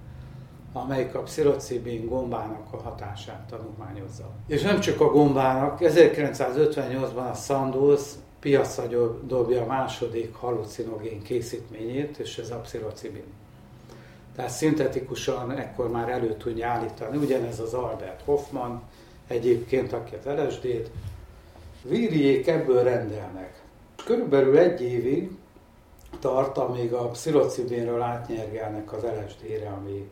amelyik 0.72 1.14
a 1.14 1.22
pszilocibin 1.22 2.06
gombának 2.06 2.72
a 2.72 2.76
hatását 2.76 3.46
tanulmányozza. 3.50 4.30
És 4.46 4.62
nem 4.62 4.80
csak 4.80 5.00
a 5.00 5.10
gombának, 5.10 5.78
1958-ban 5.80 7.30
a 7.30 7.34
Sandoz 7.34 8.18
piacra 8.40 9.18
dobja 9.26 9.62
a 9.62 9.66
második 9.66 10.34
halucinogén 10.34 11.22
készítményét, 11.22 12.18
és 12.18 12.38
ez 12.38 12.50
a 12.50 12.56
pszilocibin. 12.56 13.24
Tehát 14.34 14.50
szintetikusan 14.50 15.50
ekkor 15.50 15.90
már 15.90 16.08
elő 16.08 16.34
tudja 16.34 16.68
állítani, 16.68 17.16
ugyanez 17.16 17.60
az 17.60 17.74
Albert 17.74 18.22
Hoffman, 18.24 18.82
egyébként, 19.30 19.92
aki 19.92 20.14
az 20.14 20.24
LSD-t, 20.24 20.90
Víriék 21.82 22.46
ebből 22.46 22.82
rendelnek. 22.82 23.62
Körülbelül 24.04 24.58
egy 24.58 24.80
évig 24.80 25.30
tart, 26.20 26.58
amíg 26.58 26.92
a 26.92 27.08
pszilocibinről 27.08 28.02
átnyergelnek 28.02 28.92
az 28.92 29.02
LSD-re, 29.02 29.68
ami, 29.68 30.10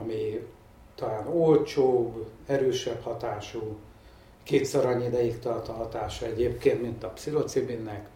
ami 0.00 0.46
talán 0.94 1.26
olcsóbb, 1.28 2.26
erősebb 2.46 3.02
hatású, 3.02 3.76
kétszer 4.42 4.86
annyi 4.86 5.04
ideig 5.04 5.38
tart 5.38 5.68
a 5.68 5.72
hatása 5.72 6.26
egyébként, 6.26 6.82
mint 6.82 7.04
a 7.04 7.08
pszilocibinnek. 7.08 8.08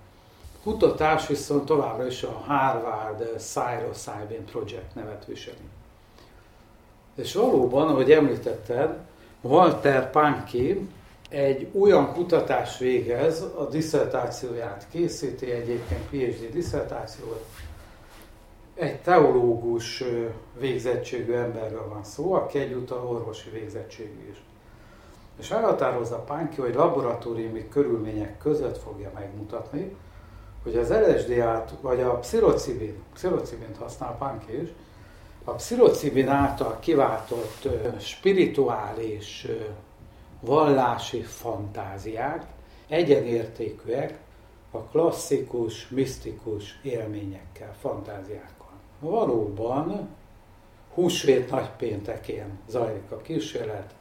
Kutatás 0.62 1.26
viszont 1.26 1.64
továbbra 1.64 2.06
is 2.06 2.22
a 2.22 2.44
Harvard 2.46 3.22
Psilocybin 3.36 4.44
Project 4.44 4.94
nevet 4.94 5.24
viseli. 5.24 5.68
És 7.14 7.34
valóban, 7.34 7.88
ahogy 7.88 8.12
említetted, 8.12 8.98
Walter 9.40 10.10
Pankey 10.10 10.88
egy 11.28 11.68
olyan 11.80 12.12
kutatás 12.12 12.78
végez, 12.78 13.40
a 13.56 13.68
diszertációját 13.70 14.86
készíti, 14.90 15.50
egyébként 15.50 16.08
PhD 16.10 16.52
diszertációt, 16.52 17.46
egy 18.74 19.00
teológus 19.00 20.04
végzettségű 20.58 21.32
emberről 21.32 21.88
van 21.88 22.04
szó, 22.04 22.32
aki 22.32 22.58
egyúttal 22.58 23.06
orvosi 23.06 23.50
végzettségű 23.50 24.28
is. 24.30 24.42
És 25.38 25.50
elhatározza 25.50 26.18
Pánki, 26.18 26.60
hogy 26.60 26.74
laboratóriumi 26.74 27.68
körülmények 27.68 28.38
között 28.38 28.78
fogja 28.78 29.10
megmutatni, 29.14 29.96
hogy 30.62 30.76
az 30.76 30.90
LSD-át, 30.90 31.72
vagy 31.80 32.00
a 32.00 32.18
pszilocibin, 32.18 33.02
pszilocibint 33.14 33.76
használ 33.76 34.16
Pánki 34.18 34.60
is, 34.62 34.68
a 35.48 35.54
pszilocibin 35.54 36.28
által 36.28 36.78
kiváltott 36.80 37.68
spirituális 37.98 39.46
vallási 40.40 41.22
fantáziák 41.22 42.46
egyenértékűek 42.88 44.18
a 44.70 44.78
klasszikus, 44.78 45.88
misztikus 45.88 46.78
élményekkel, 46.82 47.74
fantáziákkal. 47.80 48.70
Valóban 49.00 50.08
húsvét 50.94 51.50
nagypéntekén 51.50 52.58
zajlik 52.68 53.10
a 53.10 53.16
kísérlet, 53.16 53.94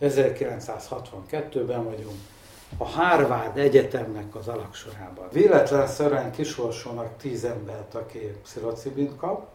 1962-ben 0.00 1.84
vagyunk, 1.84 2.20
a 2.76 2.84
Harvard 2.84 3.58
Egyetemnek 3.58 4.34
az 4.34 4.48
alaksorában. 4.48 5.28
Véletlenszerűen 5.32 6.32
kisorsolnak 6.32 7.16
tíz 7.16 7.44
embert, 7.44 7.94
aki 7.94 8.18
pszilocibint 8.42 9.16
kap, 9.16 9.48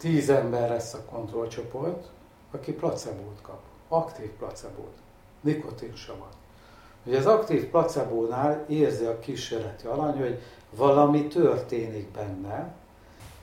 tíz 0.00 0.28
ember 0.28 0.68
lesz 0.68 0.94
a 0.94 1.04
kontrollcsoport, 1.10 2.08
aki 2.50 2.72
placebót 2.72 3.38
kap, 3.42 3.60
aktív 3.88 4.28
placebót, 4.28 4.96
nikotinsavat. 5.40 6.34
Ugye 7.04 7.18
az 7.18 7.26
aktív 7.26 7.64
placebónál 7.64 8.64
érzi 8.68 9.04
a 9.04 9.18
kísérleti 9.18 9.86
alany, 9.86 10.18
hogy 10.18 10.40
valami 10.70 11.26
történik 11.26 12.08
benne, 12.08 12.74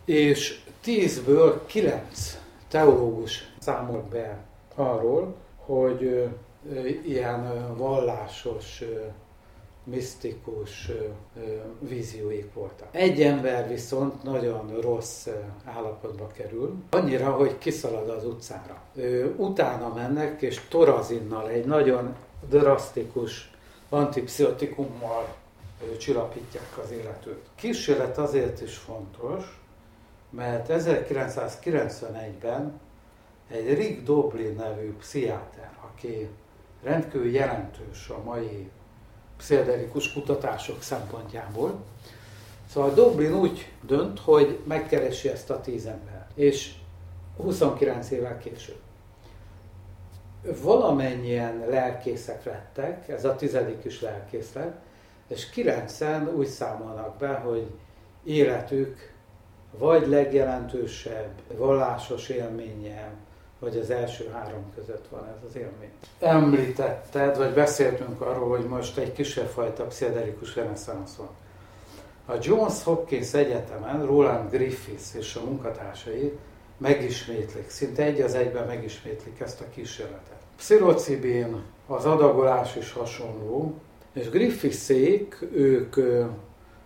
és 0.06 0.64
tízből 0.82 1.66
kilenc 1.66 2.38
teológus 2.68 3.54
számolt 3.60 4.06
be 4.06 4.38
arról, 4.76 5.36
hogy 5.66 6.30
ilyen 7.06 7.74
vallásos, 7.76 8.84
misztikus 9.90 10.92
vízióik 11.80 12.54
voltak. 12.54 12.88
Egy 12.92 13.22
ember 13.22 13.68
viszont 13.68 14.24
nagyon 14.24 14.82
rossz 14.82 15.28
állapotba 15.66 16.28
kerül, 16.28 16.76
annyira, 16.90 17.32
hogy 17.32 17.58
kiszalad 17.58 18.10
az 18.10 18.26
utcára. 18.26 18.82
Utána 19.36 19.94
mennek, 19.94 20.42
és 20.42 20.62
torazinnal, 20.70 21.50
egy 21.50 21.66
nagyon 21.66 22.16
drasztikus 22.50 23.52
antipszichotikummal 23.90 25.36
csillapítják 25.98 26.78
az 26.84 26.92
életőt. 26.92 27.46
Kísérlet 27.56 28.18
azért 28.18 28.62
is 28.62 28.78
fontos, 28.78 29.62
mert 30.30 30.68
1991-ben 30.70 32.80
egy 33.52 33.74
Rick 33.74 34.04
Doblin 34.04 34.56
nevű 34.56 34.94
pszichiáter, 34.94 35.72
aki 35.82 36.30
rendkívül 36.84 37.32
jelentős 37.32 38.10
a 38.10 38.24
mai 38.24 38.70
pszichedelikus 39.38 40.14
kutatások 40.14 40.82
szempontjából. 40.82 41.84
Szóval 42.70 42.94
Doblin 42.94 43.34
úgy 43.34 43.72
dönt, 43.82 44.20
hogy 44.20 44.60
megkeresi 44.64 45.30
ezt 45.30 45.50
a 45.50 45.62
tíz 45.62 45.86
ember, 45.86 46.28
és 46.36 46.74
29 47.38 48.12
évvel 48.12 48.38
később. 48.38 48.80
Valamennyien 50.62 51.66
lelkészek 51.70 52.44
lettek, 52.44 53.10
ez 53.10 53.26
a 53.26 53.36
tizedik 53.36 53.84
is 53.84 54.02
lett, 54.02 54.36
és 55.28 55.50
kilencen 55.50 56.28
úgy 56.36 56.48
számolnak 56.48 57.18
be, 57.18 57.34
hogy 57.34 57.68
életük 58.24 59.14
vagy 59.72 60.08
legjelentősebb 60.08 61.32
vallásos 61.58 62.30
élménye, 62.30 63.12
vagy 63.60 63.78
az 63.78 63.90
első 63.90 64.30
három 64.34 64.74
között 64.76 65.08
van 65.10 65.28
ez 65.28 65.50
az 65.50 65.56
élmény. 65.56 65.92
Említetted, 66.20 67.38
vagy 67.38 67.54
beszéltünk 67.54 68.22
arról, 68.22 68.50
hogy 68.50 68.66
most 68.66 68.98
egy 68.98 69.12
kisebb 69.12 69.48
fajta 69.48 69.84
pszichedelikus 69.84 70.56
reneszánsz 70.56 71.16
van. 71.16 71.30
A 72.26 72.40
Johns 72.42 72.84
Hopkins 72.84 73.34
Egyetemen 73.34 74.06
Roland 74.06 74.50
Griffiths 74.50 75.14
és 75.14 75.36
a 75.36 75.44
munkatársai 75.44 76.38
megismétlik, 76.78 77.70
szinte 77.70 78.04
egy 78.04 78.22
az 78.22 78.34
egyben 78.34 78.68
megismétlik 78.68 79.40
ezt 79.40 79.62
a 79.62 79.70
kísérletet. 79.70 80.38
Pszilocibin, 80.58 81.62
az 81.88 82.06
adagolás 82.06 82.76
is 82.76 82.92
hasonló, 82.92 83.74
és 84.14 84.30
Griffithsék, 84.30 85.48
ők 85.54 85.96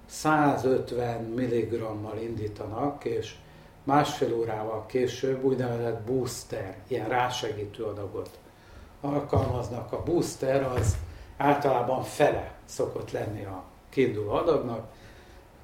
150 0.05 1.21
mg-mal 1.21 2.17
indítanak, 2.21 3.05
és 3.05 3.35
másfél 3.83 4.33
órával 4.33 4.85
később 4.85 5.43
úgynevezett 5.43 6.01
booster, 6.01 6.77
ilyen 6.87 7.07
rásegítő 7.07 7.83
adagot 7.83 8.29
alkalmaznak. 9.01 9.91
A 9.91 10.03
booster 10.03 10.63
az 10.63 10.97
általában 11.37 12.03
fele 12.03 12.53
szokott 12.65 13.11
lenni 13.11 13.45
a 13.45 13.63
kiinduló 13.89 14.31
adagnak. 14.31 14.91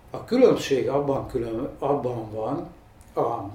A 0.10 0.24
különbség 0.24 0.90
abban, 0.90 1.28
külön, 1.28 1.70
abban 1.80 2.32
van 2.32 2.68
a 3.26 3.50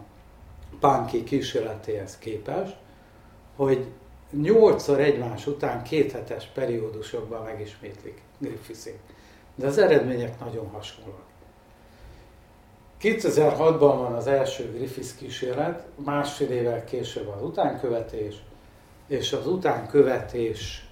Pánki 0.81 1.25
kísérletéhez 1.25 2.19
képest, 2.19 2.77
hogy 3.57 3.87
nyolcszor 4.31 5.01
egymás 5.01 5.47
után 5.47 5.83
kéthetes 5.83 6.47
periódusokban 6.55 7.43
megismétlik 7.43 8.23
Griffithsék. 8.39 8.99
De 9.55 9.67
az 9.67 9.79
eredmények 9.79 10.41
nagyon 10.41 10.69
hasonlóak. 10.71 11.32
2006-ban 13.03 13.79
van 13.79 14.13
az 14.13 14.27
első 14.27 14.73
Griffiths 14.73 15.15
kísérlet, 15.15 15.87
másfél 16.05 16.51
évvel 16.51 16.85
később 16.85 17.29
az 17.29 17.43
utánkövetés, 17.43 18.35
és 19.07 19.33
az 19.33 19.47
utánkövetés 19.47 20.87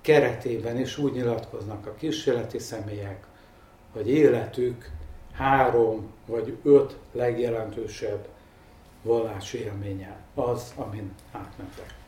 keretében 0.00 0.78
is 0.78 0.98
úgy 0.98 1.12
nyilatkoznak 1.12 1.86
a 1.86 1.94
kísérleti 1.94 2.58
személyek, 2.58 3.26
hogy 3.92 4.10
életük 4.10 4.90
három 5.32 6.12
vagy 6.26 6.56
öt 6.62 6.96
legjelentősebb 7.12 8.28
vallási 9.02 9.58
élménye 9.58 10.16
az, 10.34 10.72
amin 10.76 11.12
átmentek. 11.32 11.99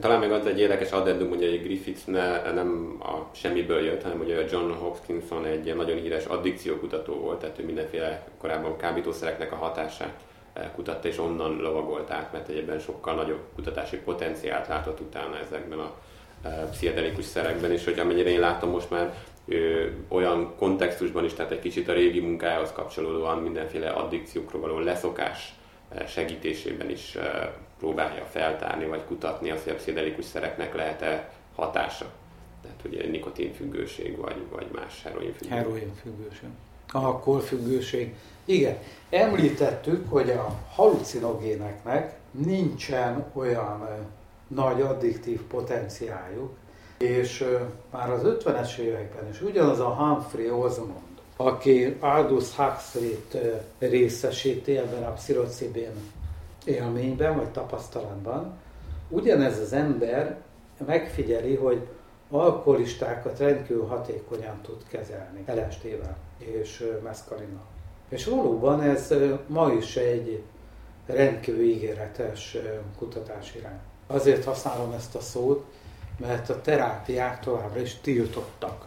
Talán 0.00 0.20
még 0.20 0.30
az 0.30 0.46
egy 0.46 0.60
érdekes 0.60 0.90
addendum, 0.90 1.28
hogy 1.28 1.42
egy 1.42 1.62
Griffith 1.62 2.06
ne, 2.06 2.52
nem 2.52 2.96
a 3.00 3.36
semmiből 3.36 3.84
jött, 3.84 4.02
hanem 4.02 4.20
a 4.20 4.44
John 4.50 4.70
Hopkinson 4.70 5.44
egy 5.44 5.74
nagyon 5.76 5.96
híres 5.96 6.24
addikciókutató 6.24 7.14
volt, 7.14 7.38
tehát 7.38 7.58
ő 7.58 7.64
mindenféle 7.64 8.26
korábban 8.38 8.76
kábítószereknek 8.76 9.52
a 9.52 9.56
hatását 9.56 10.20
eh, 10.52 10.64
kutatta, 10.74 11.08
és 11.08 11.18
onnan 11.18 11.56
lovagolt 11.56 12.10
át, 12.10 12.32
mert 12.32 12.48
egyébben 12.48 12.78
sokkal 12.78 13.14
nagyobb 13.14 13.40
kutatási 13.54 13.96
potenciált 13.96 14.68
látott 14.68 15.00
utána 15.00 15.38
ezekben 15.38 15.78
a 15.78 15.94
eh, 16.42 16.52
pszichedelikus 16.70 17.24
szerekben, 17.24 17.72
és 17.72 17.84
hogy 17.84 17.98
amennyire 17.98 18.30
én 18.30 18.40
látom 18.40 18.70
most 18.70 18.90
már 18.90 19.14
ő, 19.46 19.92
olyan 20.08 20.54
kontextusban 20.56 21.24
is, 21.24 21.32
tehát 21.32 21.52
egy 21.52 21.60
kicsit 21.60 21.88
a 21.88 21.92
régi 21.92 22.20
munkájához 22.20 22.72
kapcsolódóan 22.72 23.38
mindenféle 23.38 23.88
addikciókról 23.88 24.60
való 24.60 24.78
leszokás 24.78 25.54
eh, 25.88 26.06
segítésében 26.06 26.90
is 26.90 27.16
próbálja 27.78 28.24
feltárni 28.24 28.86
vagy 28.86 29.04
kutatni 29.04 29.50
azt, 29.50 29.62
hogy 29.62 29.72
a 29.72 29.76
pszichedelikus 29.76 30.24
szereknek 30.24 30.74
lehet-e 30.74 31.32
hatása. 31.54 32.06
Tehát 32.62 32.80
ugye 32.84 33.06
nikotinfüggőség 33.10 34.16
vagy, 34.16 34.36
vagy 34.50 34.66
más 34.72 35.02
heroinfüggőség. 35.02 35.58
Heroinfüggőség. 35.58 36.48
Alkoholfüggőség. 36.92 38.14
Igen, 38.44 38.76
említettük, 39.10 40.10
hogy 40.10 40.30
a 40.30 40.58
halucinogéneknek 40.74 42.18
nincsen 42.30 43.24
olyan 43.32 43.88
nagy 44.48 44.80
addiktív 44.80 45.40
potenciáljuk, 45.40 46.50
és 46.98 47.44
már 47.90 48.10
az 48.10 48.20
50-es 48.24 48.76
években 48.76 49.28
is 49.30 49.40
ugyanaz 49.40 49.80
a 49.80 49.88
Humphrey 49.88 50.62
Osmond, 50.62 51.02
aki 51.36 51.96
Aldous 52.00 52.54
Huxley-t 52.56 53.36
részesíti 53.78 54.76
ebben 54.76 55.02
a 55.02 55.12
pszilocibin 55.12 56.12
élményben 56.66 57.36
vagy 57.36 57.48
tapasztalatban, 57.48 58.58
ugyanez 59.08 59.58
az 59.58 59.72
ember 59.72 60.38
megfigyeli, 60.86 61.54
hogy 61.54 61.86
alkoholistákat 62.30 63.38
rendkívül 63.38 63.86
hatékonyan 63.86 64.60
tud 64.62 64.82
kezelni 64.88 65.44
LSD-vel 65.46 66.16
és 66.38 66.90
meszkalinnal. 67.02 67.66
És 68.08 68.24
valóban 68.24 68.82
ez 68.82 69.14
ma 69.46 69.72
is 69.72 69.96
egy 69.96 70.42
rendkívül 71.06 71.64
ígéretes 71.64 72.56
kutatási 72.98 73.58
irány. 73.58 73.78
Azért 74.06 74.44
használom 74.44 74.92
ezt 74.92 75.14
a 75.14 75.20
szót, 75.20 75.64
mert 76.16 76.50
a 76.50 76.60
terápiák 76.60 77.40
továbbra 77.40 77.80
is 77.80 77.94
tiltottak 78.00 78.86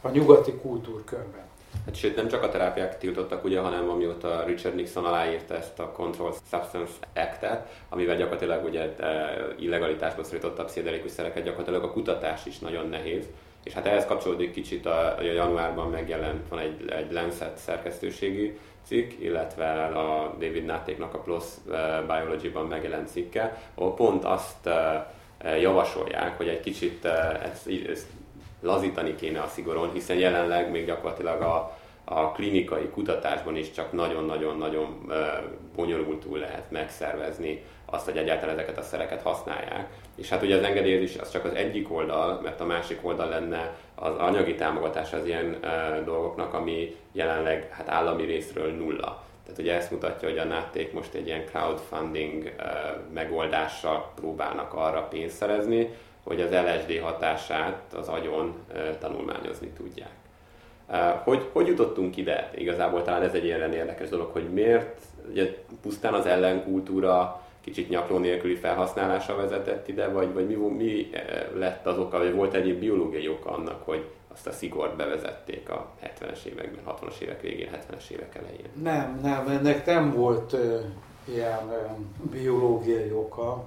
a 0.00 0.08
nyugati 0.08 0.52
kultúrkörben. 0.52 1.46
Hát 1.88 1.96
sőt, 1.96 2.16
nem 2.16 2.28
csak 2.28 2.42
a 2.42 2.48
terápiák 2.48 2.98
tiltottak, 2.98 3.44
ugye, 3.44 3.60
hanem 3.60 3.88
amióta 3.88 4.44
Richard 4.46 4.74
Nixon 4.74 5.04
aláírta 5.04 5.54
ezt 5.54 5.78
a 5.78 5.92
Control 5.92 6.34
Substance 6.50 6.92
Act-et, 7.14 7.66
amivel 7.88 8.16
gyakorlatilag 8.16 8.64
ugye 8.64 8.94
e, 8.96 9.36
illegalitásba 9.58 10.24
szorította 10.24 10.62
a 10.62 10.64
pszichedelikus 10.64 11.10
szereket, 11.10 11.44
gyakorlatilag 11.44 11.82
a 11.82 11.92
kutatás 11.92 12.46
is 12.46 12.58
nagyon 12.58 12.88
nehéz. 12.88 13.24
És 13.64 13.72
hát 13.72 13.86
ehhez 13.86 14.06
kapcsolódik 14.06 14.52
kicsit, 14.52 14.86
a, 14.86 15.16
a 15.18 15.22
januárban 15.22 15.90
megjelent, 15.90 16.48
van 16.48 16.58
egy, 16.58 16.84
egy 16.88 17.12
Lancet 17.12 17.56
szerkesztőségi 17.56 18.58
cikk, 18.82 19.12
illetve 19.18 19.84
a 19.84 20.34
David 20.38 20.64
Nátéknak 20.64 21.14
a 21.14 21.18
PLOS 21.18 21.44
e, 21.72 22.02
Biology-ban 22.02 22.66
megjelent 22.66 23.08
cikke, 23.08 23.62
ahol 23.74 23.94
pont 23.94 24.24
azt 24.24 24.66
e, 24.66 25.06
javasolják, 25.60 26.36
hogy 26.36 26.48
egy 26.48 26.60
kicsit 26.60 27.04
ezt, 27.42 27.68
ezt 27.88 28.06
lazítani 28.60 29.14
kéne 29.14 29.40
a 29.40 29.46
szigoron, 29.46 29.92
hiszen 29.92 30.16
jelenleg 30.16 30.70
még 30.70 30.86
gyakorlatilag 30.86 31.40
a 31.40 31.76
a 32.10 32.32
klinikai 32.32 32.88
kutatásban 32.88 33.56
is 33.56 33.70
csak 33.70 33.92
nagyon-nagyon-nagyon 33.92 35.12
bonyolultul 35.76 36.38
lehet 36.38 36.70
megszervezni 36.70 37.62
azt, 37.84 38.04
hogy 38.04 38.16
egyáltalán 38.16 38.54
ezeket 38.54 38.78
a 38.78 38.82
szereket 38.82 39.22
használják. 39.22 39.88
És 40.16 40.28
hát 40.28 40.42
ugye 40.42 40.56
az 40.56 40.62
engedélyezés 40.62 41.16
az 41.16 41.30
csak 41.30 41.44
az 41.44 41.54
egyik 41.54 41.92
oldal, 41.92 42.40
mert 42.42 42.60
a 42.60 42.64
másik 42.64 42.98
oldal 43.02 43.28
lenne 43.28 43.76
az 43.94 44.16
anyagi 44.16 44.54
támogatás 44.54 45.12
az 45.12 45.26
ilyen 45.26 45.56
e, 45.62 46.00
dolgoknak, 46.04 46.54
ami 46.54 46.96
jelenleg 47.12 47.68
hát 47.70 47.88
állami 47.88 48.24
részről 48.24 48.72
nulla. 48.72 49.22
Tehát 49.42 49.60
ugye 49.60 49.74
ezt 49.74 49.90
mutatja, 49.90 50.28
hogy 50.28 50.38
a 50.38 50.44
nátték 50.44 50.92
most 50.92 51.14
egy 51.14 51.26
ilyen 51.26 51.44
crowdfunding 51.44 52.54
e, 52.56 52.96
megoldással 53.14 54.12
próbálnak 54.14 54.74
arra 54.74 55.02
pénzt 55.02 55.36
szerezni, 55.36 55.88
hogy 56.28 56.40
az 56.40 56.50
LSD 56.50 57.00
hatását 57.02 57.94
az 57.94 58.08
agyon 58.08 58.54
tanulmányozni 58.98 59.68
tudják. 59.68 60.12
Hogy, 61.24 61.48
hogy 61.52 61.66
jutottunk 61.66 62.16
ide? 62.16 62.50
Igazából 62.54 63.02
talán 63.02 63.22
ez 63.22 63.34
egy 63.34 63.44
ilyen 63.44 63.72
érdekes 63.72 64.08
dolog, 64.08 64.30
hogy 64.32 64.52
miért 64.52 65.00
ugye 65.30 65.64
pusztán 65.82 66.14
az 66.14 66.26
ellenkultúra 66.26 67.42
kicsit 67.60 67.88
nyakló 67.88 68.18
nélküli 68.18 68.54
felhasználása 68.54 69.36
vezetett 69.36 69.88
ide, 69.88 70.08
vagy, 70.08 70.32
vagy 70.32 70.46
mi, 70.46 70.54
mi 70.54 71.10
lett 71.54 71.86
az 71.86 71.98
oka, 71.98 72.18
vagy 72.18 72.34
volt 72.34 72.54
egy 72.54 72.78
biológiai 72.78 73.28
oka 73.28 73.50
annak, 73.50 73.82
hogy 73.84 74.04
azt 74.32 74.46
a 74.46 74.52
szigort 74.52 74.96
bevezették 74.96 75.70
a 75.70 75.90
70-es 76.02 76.44
években, 76.44 76.80
60-as 76.86 77.20
évek 77.20 77.40
végén, 77.40 77.68
70-es 77.72 78.10
évek 78.10 78.34
elején? 78.34 78.68
Nem, 78.82 79.18
nem, 79.22 79.48
ennek 79.48 79.86
nem 79.86 80.14
volt 80.14 80.52
ö, 80.52 80.78
ilyen 81.24 81.70
ö, 81.70 81.84
biológiai 82.30 83.12
oka. 83.12 83.64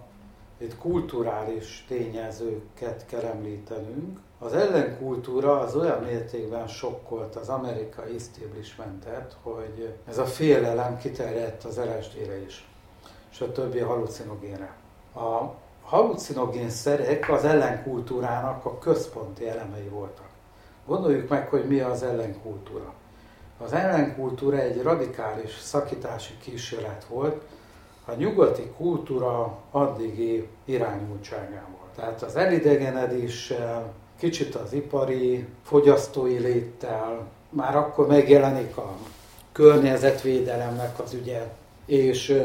Itt 0.61 0.77
kulturális 0.77 1.85
tényezőket 1.87 3.05
kell 3.05 3.21
említenünk. 3.21 4.19
Az 4.39 4.53
ellenkultúra 4.53 5.59
az 5.59 5.75
olyan 5.75 6.03
mértékben 6.03 6.67
sokkolt 6.67 7.35
az 7.35 7.49
amerikai 7.49 8.15
establishmentet, 8.15 9.35
hogy 9.41 9.93
ez 10.07 10.17
a 10.17 10.25
félelem 10.25 10.97
kiterjedt 10.97 11.63
az 11.63 11.77
LSD-re 11.77 12.41
is, 12.41 12.67
és 13.31 13.41
a 13.41 13.51
többi 13.51 13.79
halucinogénre. 13.79 14.73
A 15.15 15.53
halucinogén 15.83 16.69
szerek 16.69 17.29
az 17.29 17.43
ellenkultúrának 17.43 18.65
a 18.65 18.77
központi 18.77 19.47
elemei 19.47 19.87
voltak. 19.87 20.29
Gondoljuk 20.85 21.29
meg, 21.29 21.47
hogy 21.47 21.67
mi 21.67 21.79
az 21.79 22.03
ellenkultúra. 22.03 22.93
Az 23.57 23.73
ellenkultúra 23.73 24.57
egy 24.57 24.81
radikális 24.81 25.59
szakítási 25.59 26.37
kísérlet 26.37 27.05
volt 27.05 27.43
a 28.05 28.13
nyugati 28.13 28.71
kultúra 28.77 29.57
addigi 29.71 30.47
irányultságával. 30.65 31.89
Tehát 31.95 32.21
az 32.21 32.35
elidegenedéssel, 32.35 33.93
kicsit 34.19 34.55
az 34.55 34.73
ipari, 34.73 35.47
fogyasztói 35.63 36.37
léttel, 36.37 37.27
már 37.49 37.75
akkor 37.75 38.07
megjelenik 38.07 38.77
a 38.77 38.95
környezetvédelemnek 39.51 40.99
az 40.99 41.13
ügye, 41.13 41.47
és 41.85 42.43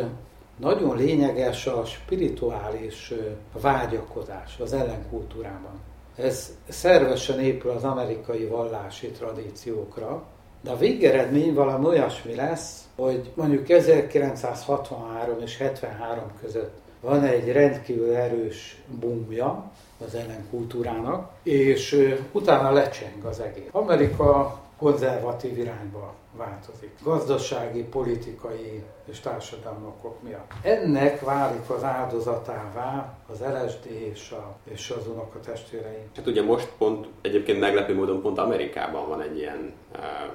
nagyon 0.57 0.97
lényeges 0.97 1.67
a 1.67 1.85
spirituális 1.85 3.13
vágyakozás 3.61 4.59
az 4.61 4.73
ellenkultúrában. 4.73 5.81
Ez 6.17 6.57
szervesen 6.69 7.41
épül 7.41 7.71
az 7.71 7.85
amerikai 7.85 8.45
vallási 8.45 9.11
tradíciókra, 9.11 10.25
de 10.67 10.73
a 10.73 10.77
végeredmény 10.77 11.55
valami 11.55 11.87
olyasmi 11.87 12.35
lesz, 12.35 12.85
hogy 12.97 13.31
mondjuk 13.35 13.69
1963 13.69 15.41
és 15.41 15.59
73 15.59 16.23
között 16.41 16.79
van 17.01 17.25
egy 17.25 17.53
rendkívül 17.53 18.15
erős 18.15 18.83
bumja 19.01 19.71
az 20.07 20.15
ellenkultúrának, 20.15 21.31
és 21.43 22.13
utána 22.33 22.71
lecseng 22.71 23.25
az 23.25 23.41
egész. 23.41 23.69
Amerika 23.71 24.61
konzervatív 24.79 25.59
irányba 25.59 26.15
változik. 26.37 26.91
Gazdasági, 27.03 27.83
politikai 27.83 28.83
és 29.05 29.21
társadalmi 29.21 29.87
okok 29.87 30.23
miatt. 30.23 30.53
Ennek 30.63 31.21
válik 31.21 31.71
az 31.71 31.85
áldozatává 31.85 33.19
az 33.33 33.41
LSD 33.41 33.87
és, 34.13 34.31
a, 34.31 34.57
és 34.65 34.95
az 34.99 35.07
unokatestvérei. 35.07 35.99
Hát 36.17 36.27
ugye 36.27 36.43
most 36.43 36.69
pont, 36.79 37.07
egyébként 37.21 37.61
meglepő 37.61 37.95
módon 37.95 38.23
pont 38.23 38.39
Amerikában 38.39 39.09
van 39.09 39.21
egy 39.21 39.39
ilyen 39.39 39.73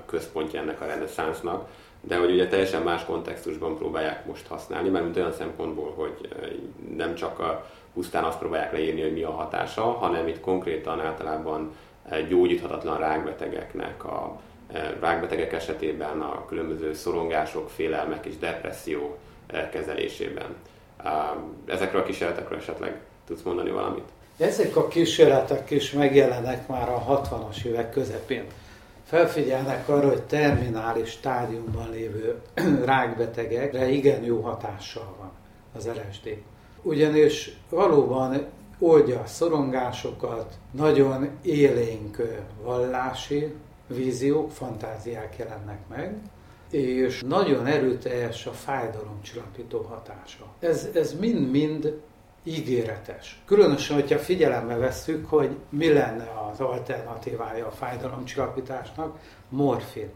központja 0.06 0.60
ennek 0.60 0.82
a 0.82 0.86
reneszánsznak, 0.86 1.70
de 2.02 2.18
hogy 2.18 2.32
ugye 2.32 2.48
teljesen 2.48 2.82
más 2.82 3.06
kontextusban 3.06 3.78
próbálják 3.78 4.26
most 4.26 4.48
használni, 4.48 4.90
mert 4.90 5.04
mint 5.04 5.18
olyan 5.18 5.34
szempontból, 5.34 5.94
hogy 5.96 6.28
nem 6.96 7.16
csak 7.16 7.40
a, 7.40 7.66
pusztán 7.94 8.24
azt 8.24 8.40
próbálják 8.40 8.72
leírni, 8.72 9.02
hogy 9.02 9.14
mi 9.14 9.24
a 9.24 9.32
hatása, 9.32 9.82
hanem 9.84 10.28
itt 10.28 10.40
konkrétan 10.40 11.02
általában 11.02 11.76
gyógyíthatatlan 12.30 12.98
rákbetegeknek 12.98 14.04
a 14.04 14.40
rákbetegek 15.00 15.54
esetében 15.54 16.22
a 16.22 16.46
különböző 16.46 16.94
szorongások, 16.94 17.70
félelmek 17.70 18.26
és 18.26 18.38
depresszió 18.38 19.18
kezelésében. 19.72 20.56
Ezekről 21.66 22.02
a 22.02 22.06
kísérletekről 22.06 22.58
esetleg 22.58 23.00
tudsz 23.28 23.42
mondani 23.42 23.70
valamit? 23.70 24.04
Ezek 24.38 24.76
a 24.76 24.88
kísérletek 24.88 25.70
is 25.70 25.92
megjelennek 25.92 26.68
már 26.68 26.90
a 26.90 27.22
60-as 27.22 27.64
évek 27.64 27.92
közepén. 27.92 28.44
Felfigyelnek 29.12 29.90
arra, 29.90 30.08
hogy 30.08 30.24
terminális 30.24 31.10
stádiumban 31.10 31.90
lévő 31.90 32.42
rákbetegekre 32.86 33.90
igen 33.90 34.24
jó 34.24 34.42
hatással 34.42 35.16
van 35.20 35.32
az 35.76 35.88
LSD. 35.88 36.38
Ugyanis 36.82 37.58
valóban 37.70 38.46
oldja 38.80 39.20
a 39.20 39.26
szorongásokat, 39.26 40.54
nagyon 40.72 41.30
élénk 41.42 42.22
vallási 42.64 43.54
víziók, 43.88 44.52
fantáziák 44.52 45.38
jelennek 45.38 45.80
meg, 45.88 46.16
és 46.70 47.22
nagyon 47.28 47.66
erőteljes 47.66 48.46
a 48.46 48.52
fájdalomcsillapító 48.52 49.82
hatása. 49.90 50.46
Ez, 50.60 50.90
ez 50.94 51.20
mind-mind 51.20 52.02
ígéretes. 52.44 53.42
Különösen, 53.46 53.96
hogyha 53.96 54.20
figyelembe 54.20 54.76
vesszük, 54.76 55.30
hogy 55.30 55.58
mi 55.70 55.94
lenne 55.94 56.30
az 56.52 56.60
alternatívája 56.60 57.68
a 57.68 57.72
fájdalomcsillapításnak, 57.72 59.18
morfin. 59.50 60.10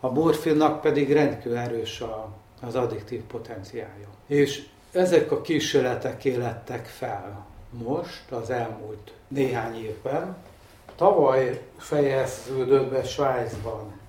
A 0.00 0.10
morfinnak 0.10 0.80
pedig 0.80 1.12
rendkívül 1.12 1.56
erős 1.56 2.00
a, 2.00 2.28
az 2.60 2.74
addiktív 2.74 3.22
potenciálja. 3.22 4.08
És 4.26 4.66
ezek 4.92 5.30
a 5.30 5.40
kísérletek 5.40 6.24
élettek 6.24 6.86
fel 6.86 7.46
most, 7.70 8.30
az 8.30 8.50
elmúlt 8.50 9.12
néhány 9.28 9.84
évben, 9.84 10.36
Tavaly 10.96 11.60
fejeződött 11.76 12.90
be 12.90 13.04
Svájcban 13.04 14.00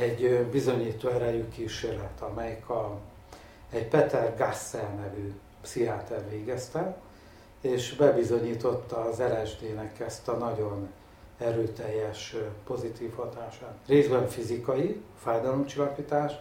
egy 0.00 0.46
bizonyító 0.50 1.08
erejű 1.08 1.48
kísérlet, 1.48 2.20
amelyik 2.20 2.68
a, 2.68 2.98
egy 3.70 3.88
Peter 3.88 4.34
Gassel 4.36 4.94
nevű 4.96 5.32
pszichiáter 5.64 6.28
végezte, 6.30 6.96
és 7.60 7.94
bebizonyította 7.96 9.00
az 9.00 9.18
LSD-nek 9.18 10.00
ezt 10.00 10.28
a 10.28 10.32
nagyon 10.32 10.88
erőteljes 11.38 12.36
pozitív 12.66 13.14
hatását. 13.14 13.74
Részben 13.86 14.28
fizikai 14.28 15.02
fájdalomcsillapítás, 15.22 16.32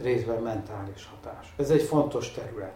részben 0.00 0.42
mentális 0.42 1.08
hatás. 1.10 1.54
Ez 1.56 1.70
egy 1.70 1.82
fontos 1.82 2.32
terület. 2.32 2.74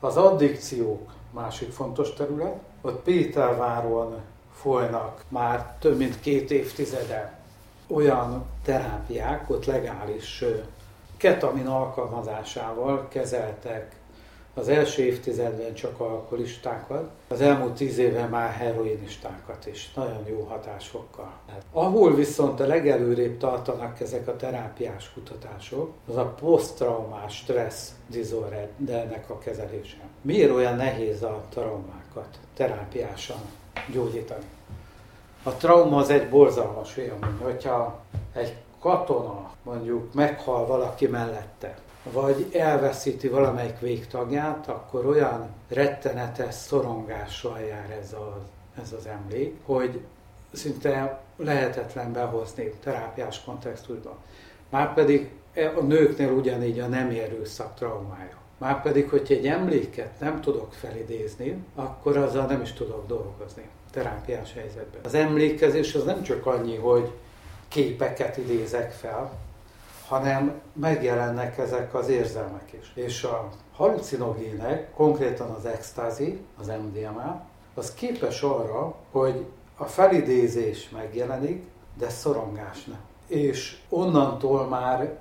Az 0.00 0.16
addikciók 0.16 1.12
másik 1.30 1.72
fontos 1.72 2.12
terület. 2.12 2.56
Ott 2.80 3.02
Péterváron 3.02 4.20
folynak 4.52 5.24
már 5.28 5.76
több 5.78 5.96
mint 5.96 6.20
két 6.20 6.50
évtizede 6.50 7.38
olyan 7.86 8.44
terápiák, 8.64 9.50
ott 9.50 9.64
legális 9.64 10.44
ketamin 11.16 11.66
alkalmazásával 11.66 13.08
kezeltek 13.08 13.99
az 14.60 14.68
első 14.68 15.02
évtizedben 15.02 15.74
csak 15.74 16.00
alkoholistákat, 16.00 17.10
az 17.28 17.40
elmúlt 17.40 17.72
tíz 17.72 17.98
évben 17.98 18.28
már 18.28 18.50
heroinistákat 18.50 19.66
is, 19.66 19.92
nagyon 19.94 20.26
jó 20.28 20.46
hatásfokkal. 20.48 21.32
Ahol 21.72 22.14
viszont 22.14 22.60
a 22.60 22.66
legelőrébb 22.66 23.38
tartanak 23.38 24.00
ezek 24.00 24.28
a 24.28 24.36
terápiás 24.36 25.12
kutatások, 25.12 25.92
az 26.08 26.16
a 26.16 26.34
posztraumás 26.40 27.36
stressz 27.36 27.92
disordernek 28.06 29.30
a 29.30 29.38
kezelése. 29.38 29.96
Miért 30.22 30.50
olyan 30.50 30.76
nehéz 30.76 31.22
a 31.22 31.44
traumákat 31.48 32.38
terápiásan 32.54 33.40
gyógyítani. 33.92 34.44
A 35.42 35.50
trauma 35.50 35.96
az 35.96 36.10
egy 36.10 36.28
borzalmas 36.28 36.96
élmény, 36.96 37.38
hogyha 37.42 38.00
egy 38.32 38.56
katona 38.80 39.50
mondjuk 39.62 40.14
meghal 40.14 40.66
valaki 40.66 41.06
mellette, 41.06 41.78
vagy 42.02 42.46
elveszíti 42.52 43.28
valamelyik 43.28 43.78
végtagját, 43.78 44.68
akkor 44.68 45.06
olyan 45.06 45.48
rettenetes 45.68 46.54
szorongással 46.54 47.60
jár 47.60 47.90
ez, 48.02 48.12
a, 48.12 48.38
ez 48.82 48.92
az 48.92 49.06
emlék, 49.06 49.56
hogy 49.64 50.00
szinte 50.52 51.20
lehetetlen 51.36 52.12
behozni 52.12 52.72
terápiás 52.82 53.44
kontextusban. 53.44 54.14
Márpedig 54.68 55.30
a 55.54 55.80
nőknél 55.80 56.30
ugyanígy 56.30 56.78
a 56.78 56.86
nem 56.86 57.08
erőszak 57.08 57.74
traumája. 57.74 58.38
Márpedig, 58.58 59.08
hogyha 59.08 59.34
egy 59.34 59.46
emléket 59.46 60.20
nem 60.20 60.40
tudok 60.40 60.72
felidézni, 60.72 61.64
akkor 61.74 62.16
azzal 62.16 62.46
nem 62.46 62.60
is 62.60 62.72
tudok 62.72 63.06
dolgozni 63.06 63.68
terápiás 63.90 64.52
helyzetben. 64.52 65.00
Az 65.04 65.14
emlékezés 65.14 65.94
az 65.94 66.04
nem 66.04 66.22
csak 66.22 66.46
annyi, 66.46 66.76
hogy 66.76 67.10
képeket 67.68 68.36
idézek 68.36 68.92
fel, 68.92 69.32
hanem 70.10 70.60
megjelennek 70.72 71.58
ezek 71.58 71.94
az 71.94 72.08
érzelmek 72.08 72.72
is. 72.80 72.92
És 72.94 73.24
a 73.24 73.48
halucinogének, 73.72 74.94
konkrétan 74.94 75.50
az 75.50 75.64
extázi, 75.64 76.40
az 76.58 76.66
MDMA, 76.66 77.42
az 77.74 77.94
képes 77.94 78.42
arra, 78.42 78.94
hogy 79.10 79.46
a 79.76 79.84
felidézés 79.84 80.88
megjelenik, 80.88 81.64
de 81.98 82.08
szorongás 82.08 82.84
nem. 82.84 83.00
És 83.26 83.78
onnantól 83.88 84.68
már 84.68 85.18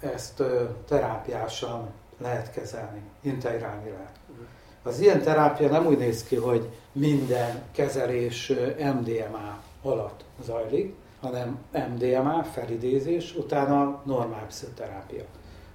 ezt 0.00 0.42
terápiásan 0.88 1.90
lehet 2.18 2.52
kezelni, 2.52 3.00
integrálni 3.20 3.90
lehet. 3.90 4.14
Az 4.82 5.00
ilyen 5.00 5.22
terápia 5.22 5.68
nem 5.68 5.86
úgy 5.86 5.98
néz 5.98 6.24
ki, 6.24 6.36
hogy 6.36 6.68
minden 6.92 7.62
kezelés 7.72 8.52
MDMA 8.78 9.58
alatt 9.82 10.24
zajlik, 10.44 10.94
hanem 11.26 11.58
MDMA, 11.94 12.42
felidézés, 12.42 13.34
utána 13.36 14.02
normál 14.04 14.46
pszichoterápia. 14.46 15.24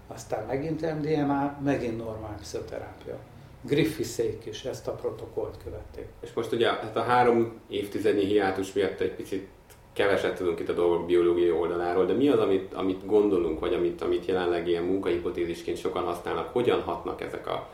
Aztán 0.08 0.46
megint 0.46 0.82
MDMA, 0.82 1.58
megint 1.64 1.98
normál 1.98 2.38
pszichoterápia. 2.42 3.18
Griffithsék 3.62 4.46
is 4.46 4.66
ezt 4.66 4.88
a 4.88 4.92
protokollt 4.92 5.56
követték. 5.64 6.08
És 6.20 6.34
most 6.34 6.52
ugye 6.52 6.68
hát 6.68 6.96
a 6.96 7.02
három 7.02 7.60
évtizednyi 7.68 8.26
hiátus 8.26 8.74
miatt 8.74 9.00
egy 9.00 9.14
picit 9.16 9.48
keveset 9.94 10.36
tudunk 10.36 10.60
itt 10.60 10.70
a 10.70 10.74
dolgok 10.74 11.06
biológiai 11.06 11.52
oldaláról, 11.52 12.06
de 12.06 12.14
mi 12.14 12.28
az, 12.28 12.40
amit, 12.40 12.74
amit 12.74 13.06
gondolunk, 13.06 13.60
vagy 13.60 13.74
amit, 13.74 14.02
amit 14.02 14.26
jelenleg 14.26 14.68
ilyen 14.68 14.84
munkahipotézisként 14.84 15.78
sokan 15.78 16.04
használnak, 16.04 16.54
hogyan 16.54 16.82
hatnak 16.82 17.22
ezek 17.22 17.48
a 17.48 17.68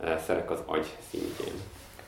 e, 0.00 0.18
szerek 0.18 0.50
az 0.50 0.58
agy 0.66 0.86
szintjén? 1.10 1.54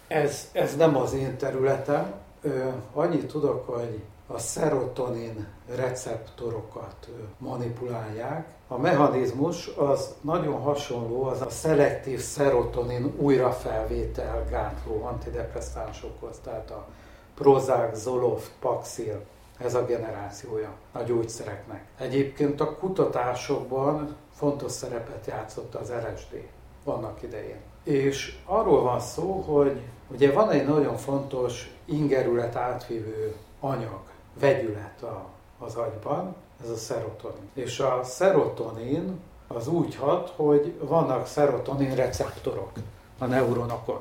Ez, 0.07 0.51
ez 0.53 0.77
nem 0.77 0.97
az 0.97 1.15
én 1.15 1.37
területem. 1.37 2.15
Ö, 2.43 2.69
annyit 2.93 3.27
tudok, 3.27 3.67
hogy 3.67 3.99
a 4.27 4.39
szerotonin 4.39 5.47
receptorokat 5.75 7.09
manipulálják. 7.39 8.49
A 8.69 8.79
mechanizmus 8.79 9.67
az 9.67 10.15
nagyon 10.21 10.61
hasonló 10.61 11.23
az 11.25 11.41
a 11.41 11.51
szelektív 11.51 12.21
szerotonin 12.21 13.15
újrafelvétel 13.19 14.45
gátló 14.51 15.05
antidepresszánsokhoz, 15.05 16.37
tehát 16.45 16.71
a 16.71 16.87
Prozac, 17.35 17.99
Zoloft, 17.99 18.51
Paxil, 18.61 19.25
ez 19.59 19.75
a 19.75 19.85
generációja 19.85 20.73
a 20.93 21.03
gyógyszereknek. 21.03 21.85
Egyébként 21.99 22.61
a 22.61 22.75
kutatásokban 22.75 24.17
fontos 24.33 24.73
szerepet 24.73 25.27
játszott 25.27 25.75
az 25.75 25.91
LSD 25.91 26.49
vannak 26.85 27.23
idején. 27.23 27.61
És 27.83 28.39
arról 28.45 28.83
van 28.83 29.01
szó, 29.01 29.33
hogy 29.33 29.81
ugye 30.11 30.33
van 30.33 30.51
egy 30.51 30.67
nagyon 30.67 30.97
fontos 30.97 31.75
ingerület 31.85 32.57
átvívő 32.57 33.35
anyag, 33.61 34.01
vegyület 34.41 35.03
a, 35.03 35.29
az 35.59 35.75
agyban, 35.75 36.35
ez 36.63 36.71
a 36.71 36.77
szerotonin. 36.77 37.51
És 37.55 37.81
a 37.81 38.01
szerotonin 38.05 39.21
az 39.47 39.69
úgy 39.69 39.95
hat, 39.95 40.33
hogy 40.37 40.79
vannak 40.81 41.27
szerotonin 41.27 41.95
receptorok 41.95 42.71
a 43.19 43.25
neuronokon. 43.25 44.01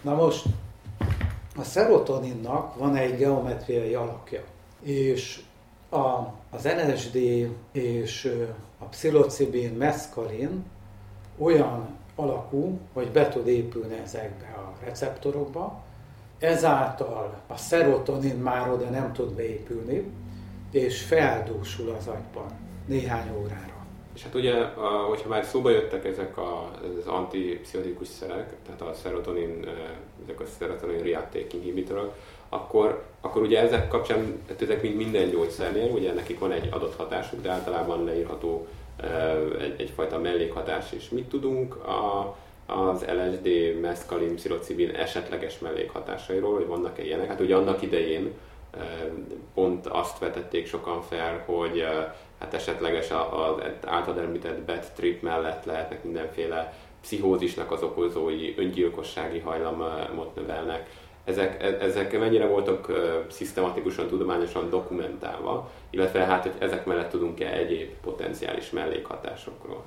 Na 0.00 0.14
most 0.14 0.44
a 1.56 1.62
szerotoninnak 1.62 2.76
van 2.76 2.96
egy 2.96 3.16
geometriai 3.16 3.94
alakja, 3.94 4.42
és 4.80 5.42
a, 5.88 5.98
az 6.50 6.68
LSD 6.86 7.16
és 7.72 8.36
a 8.78 8.84
pszilocibin, 8.84 9.72
meszkalin 9.72 10.64
olyan 11.38 11.88
alakú, 12.14 12.78
hogy 12.92 13.10
be 13.10 13.28
tud 13.28 13.46
épülni 13.46 13.98
ezekbe 13.98 14.46
a 14.56 14.84
receptorokba, 14.84 15.82
ezáltal 16.40 17.40
a 17.46 17.56
szerotonin 17.56 18.36
már 18.36 18.70
oda 18.70 18.90
nem 18.90 19.12
tud 19.12 19.32
beépülni, 19.32 20.10
és 20.70 21.02
feldúsul 21.02 21.94
az 21.98 22.06
agyban 22.06 22.58
néhány 22.86 23.30
órára. 23.40 23.78
És 24.14 24.22
hát 24.22 24.34
ugye, 24.34 24.64
hogyha 25.08 25.28
már 25.28 25.44
szóba 25.44 25.70
jöttek 25.70 26.04
ezek 26.04 26.38
az 26.38 27.06
antipszichotikus 27.06 28.08
szerek, 28.08 28.56
tehát 28.66 28.80
a 28.80 28.94
szerotonin, 28.94 29.66
ezek 30.24 30.40
a 30.40 30.44
szerotonin 30.58 31.02
reuptake 31.02 31.56
inhibitorok, 31.56 32.14
akkor, 32.48 33.04
akkor 33.20 33.42
ugye 33.42 33.60
ezek 33.60 33.88
kapcsán, 33.88 34.42
hát 34.48 34.62
ezek 34.62 34.82
mind 34.82 34.96
minden 34.96 35.30
gyógyszernél, 35.30 35.90
ugye 35.90 36.12
nekik 36.12 36.38
van 36.38 36.52
egy 36.52 36.68
adott 36.70 36.96
hatásuk, 36.96 37.42
de 37.42 37.50
általában 37.50 38.04
leírható 38.04 38.66
egy, 39.60 39.74
egyfajta 39.80 40.18
mellékhatás 40.18 40.92
is. 40.92 41.08
Mit 41.08 41.28
tudunk 41.28 41.74
a, 41.74 42.36
az 42.70 43.04
LSD, 43.04 43.80
meszkalin, 43.80 44.34
pszilocibin 44.34 44.90
esetleges 44.90 45.58
mellékhatásairól, 45.58 46.54
hogy 46.54 46.66
vannak-e 46.66 47.04
ilyenek? 47.04 47.28
Hát 47.28 47.40
ugye 47.40 47.56
annak 47.56 47.82
idején 47.82 48.32
pont 49.54 49.86
azt 49.86 50.18
vetették 50.18 50.66
sokan 50.66 51.02
fel, 51.02 51.42
hogy 51.46 51.84
hát 52.38 52.54
esetleges 52.54 53.10
az 53.10 53.62
általad 53.86 54.24
említett 54.24 54.60
bad 54.60 54.84
trip 54.96 55.22
mellett 55.22 55.64
lehetnek 55.64 56.04
mindenféle 56.04 56.72
pszichózisnak 57.00 57.72
az 57.72 57.82
okozói, 57.82 58.54
öngyilkossági 58.56 59.38
hajlamot 59.38 60.34
növelnek. 60.34 60.90
Ezek, 61.24 61.62
e, 61.62 61.66
ezek 61.66 62.18
mennyire 62.18 62.46
voltak 62.46 62.88
uh, 62.88 62.96
szisztematikusan, 63.28 64.08
tudományosan 64.08 64.70
dokumentálva, 64.70 65.70
illetve 65.90 66.24
hát, 66.24 66.42
hogy 66.42 66.52
ezek 66.58 66.84
mellett 66.84 67.10
tudunk-e 67.10 67.52
egyéb 67.52 67.90
potenciális 68.02 68.70
mellékhatásokról? 68.70 69.84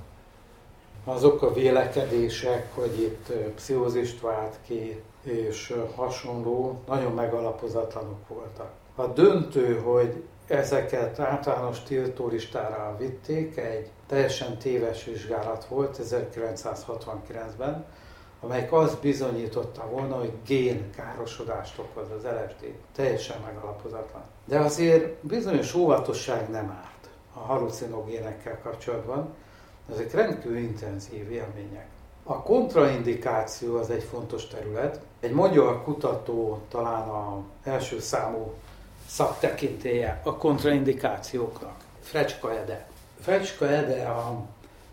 Azok 1.06 1.42
a 1.42 1.54
vélekedések, 1.54 2.76
hogy 2.76 3.02
itt 3.02 3.34
pszichózist 3.56 4.22
vált 4.22 4.56
ki, 4.66 5.02
és 5.24 5.74
hasonló, 5.96 6.80
nagyon 6.88 7.12
megalapozatlanok 7.12 8.28
voltak. 8.28 8.72
A 8.96 9.06
döntő, 9.06 9.78
hogy 9.78 10.24
ezeket 10.48 11.20
általános 11.20 11.84
tiltólistára 11.84 12.96
vitték, 13.00 13.58
egy 13.58 13.90
teljesen 14.08 14.58
téves 14.58 15.04
vizsgálat 15.04 15.66
volt 15.66 16.00
1969-ben, 16.04 17.86
amelyik 18.42 18.72
azt 18.72 19.02
bizonyította 19.02 19.88
volna, 19.92 20.16
hogy 20.16 20.32
gén 20.46 20.90
károsodást 20.96 21.80
okoz 21.80 22.12
az 22.12 22.24
LSD. 22.24 22.74
Teljesen 22.96 23.38
megalapozatlan. 23.46 24.24
De 24.46 24.60
azért 24.60 25.26
bizonyos 25.26 25.74
óvatosság 25.74 26.50
nem 26.50 26.70
árt 26.84 27.10
a 27.34 27.40
halucinogénekkel 27.40 28.60
kapcsolatban. 28.64 29.34
Ezek 29.92 30.14
rendkívül 30.14 30.58
intenzív 30.58 31.32
élmények. 31.32 31.88
A 32.24 32.42
kontraindikáció 32.42 33.76
az 33.78 33.90
egy 33.90 34.04
fontos 34.04 34.48
terület. 34.48 35.00
Egy 35.20 35.32
magyar 35.32 35.84
kutató 35.84 36.62
talán 36.70 37.10
a 37.10 37.44
első 37.64 38.00
számú 38.00 38.54
szaktekintélye 39.08 40.22
a 40.24 40.38
kontraindikációknak. 40.38 41.76
Frecska 42.02 42.52
Ede. 42.52 42.88
Frecska 43.20 43.68
Ede 43.68 44.04
a 44.04 44.46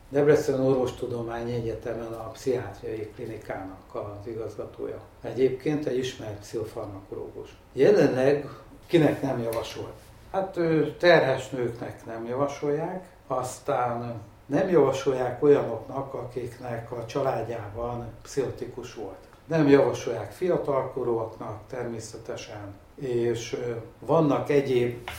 Debrecen 0.09 0.61
Orvostudományi 0.61 1.53
Egyetemen 1.53 2.13
a 2.13 2.31
pszichiátriai 2.31 3.13
klinikának 3.15 3.95
az 3.95 4.27
igazgatója. 4.27 5.01
Egyébként 5.23 5.87
egy 5.87 5.99
ismert 5.99 6.39
pszichofarmakológus. 6.41 7.57
Jelenleg 7.73 8.49
kinek 8.87 9.23
nem 9.23 9.43
javasolt? 9.43 9.95
Hát 10.33 10.59
terhes 10.99 11.51
nőknek 11.51 12.07
nem 12.07 12.27
javasolják, 12.27 13.05
aztán 13.27 14.21
nem 14.51 14.69
javasolják 14.69 15.43
olyanoknak, 15.43 16.15
akiknek 16.15 16.93
a 16.93 17.07
családjában 17.07 18.07
pszichotikus 18.23 18.95
volt. 18.95 19.19
Nem 19.47 19.69
javasolják 19.69 20.33
fiatalkorúaknak 20.33 21.61
természetesen, 21.71 22.75
és 23.01 23.57
vannak 23.99 24.51
egyéb 24.51 25.11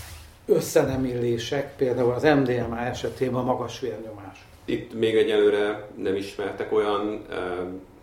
összenemillések, 0.45 1.75
például 1.75 2.11
az 2.11 2.23
MDMA 2.23 2.79
esetében 2.79 3.39
a 3.39 3.43
magas 3.43 3.79
vérnyomás. 3.79 4.45
Itt 4.65 4.93
még 4.93 5.15
egyelőre 5.15 5.87
nem 5.95 6.15
ismertek 6.15 6.73
olyan, 6.73 7.25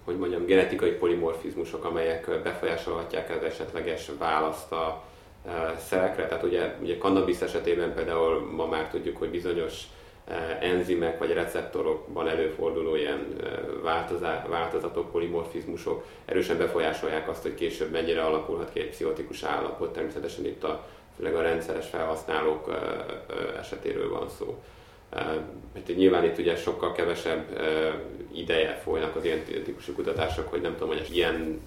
hogy 0.04 0.16
mondjam, 0.16 0.46
genetikai 0.46 0.90
polimorfizmusok, 0.90 1.84
amelyek 1.84 2.42
befolyásolhatják 2.42 3.36
az 3.36 3.42
esetleges 3.42 4.10
választ 4.18 4.72
a 4.72 5.02
szerekre. 5.88 6.26
Tehát 6.26 6.44
ugye, 6.44 6.74
ugye 6.80 6.96
cannabis 6.96 7.40
esetében 7.40 7.94
például 7.94 8.50
ma 8.56 8.66
már 8.66 8.88
tudjuk, 8.88 9.16
hogy 9.16 9.30
bizonyos 9.30 9.82
enzimek 10.60 11.18
vagy 11.18 11.32
receptorokban 11.32 12.28
előforduló 12.28 12.94
ilyen 12.96 13.26
változatok, 14.48 15.10
polimorfizmusok 15.10 16.04
erősen 16.24 16.58
befolyásolják 16.58 17.28
azt, 17.28 17.42
hogy 17.42 17.54
később 17.54 17.90
mennyire 17.90 18.22
alakulhat 18.22 18.72
ki 18.72 18.80
egy 18.80 18.88
pszichotikus 18.88 19.42
állapot. 19.42 19.92
Természetesen 19.92 20.44
itt 20.44 20.64
a, 20.64 20.86
főleg 21.16 21.34
a 21.34 21.42
rendszeres 21.42 21.88
felhasználók 21.88 22.74
esetéről 23.58 24.10
van 24.10 24.28
szó. 24.28 24.62
Hát 25.10 25.96
nyilván 25.96 26.24
itt 26.24 26.38
ugye 26.38 26.56
sokkal 26.56 26.92
kevesebb 26.92 27.60
ideje 28.32 28.74
folynak 28.74 29.16
az 29.16 29.24
ilyen 29.24 29.42
típusú 29.44 29.92
kutatások, 29.92 30.48
hogy 30.48 30.60
nem 30.60 30.72
tudom, 30.72 30.88
hogy 30.88 31.08
ilyen 31.12 31.60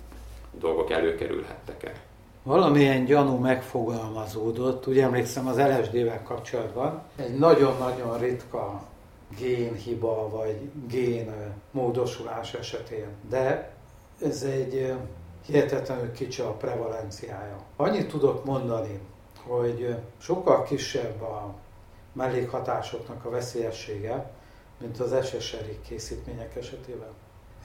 dolgok 0.59 0.91
előkerülhettek-e. 0.91 1.93
Valamilyen 2.43 3.05
gyanú 3.05 3.35
megfogalmazódott, 3.35 4.87
ugye 4.87 5.03
emlékszem 5.03 5.47
az 5.47 5.57
LSD-vel 5.57 6.23
kapcsolatban, 6.23 7.01
egy 7.15 7.37
nagyon-nagyon 7.37 8.17
ritka 8.17 8.81
génhiba 9.37 10.29
vagy 10.29 10.71
gén 10.87 11.33
módosulás 11.71 12.53
esetén. 12.53 13.07
De 13.29 13.73
ez 14.21 14.43
egy 14.43 14.93
hihetetlenül 15.45 16.11
kicsi 16.11 16.41
a 16.41 16.51
prevalenciája. 16.53 17.57
Annyit 17.75 18.07
tudok 18.07 18.45
mondani, 18.45 18.99
hogy 19.47 19.95
sokkal 20.17 20.63
kisebb 20.63 21.21
a 21.21 21.53
mellékhatásoknak 22.13 23.25
a 23.25 23.29
veszélyessége, 23.29 24.31
mint 24.77 24.99
az 24.99 25.15
SSRI 25.25 25.79
készítmények 25.87 26.55
esetében. 26.55 27.09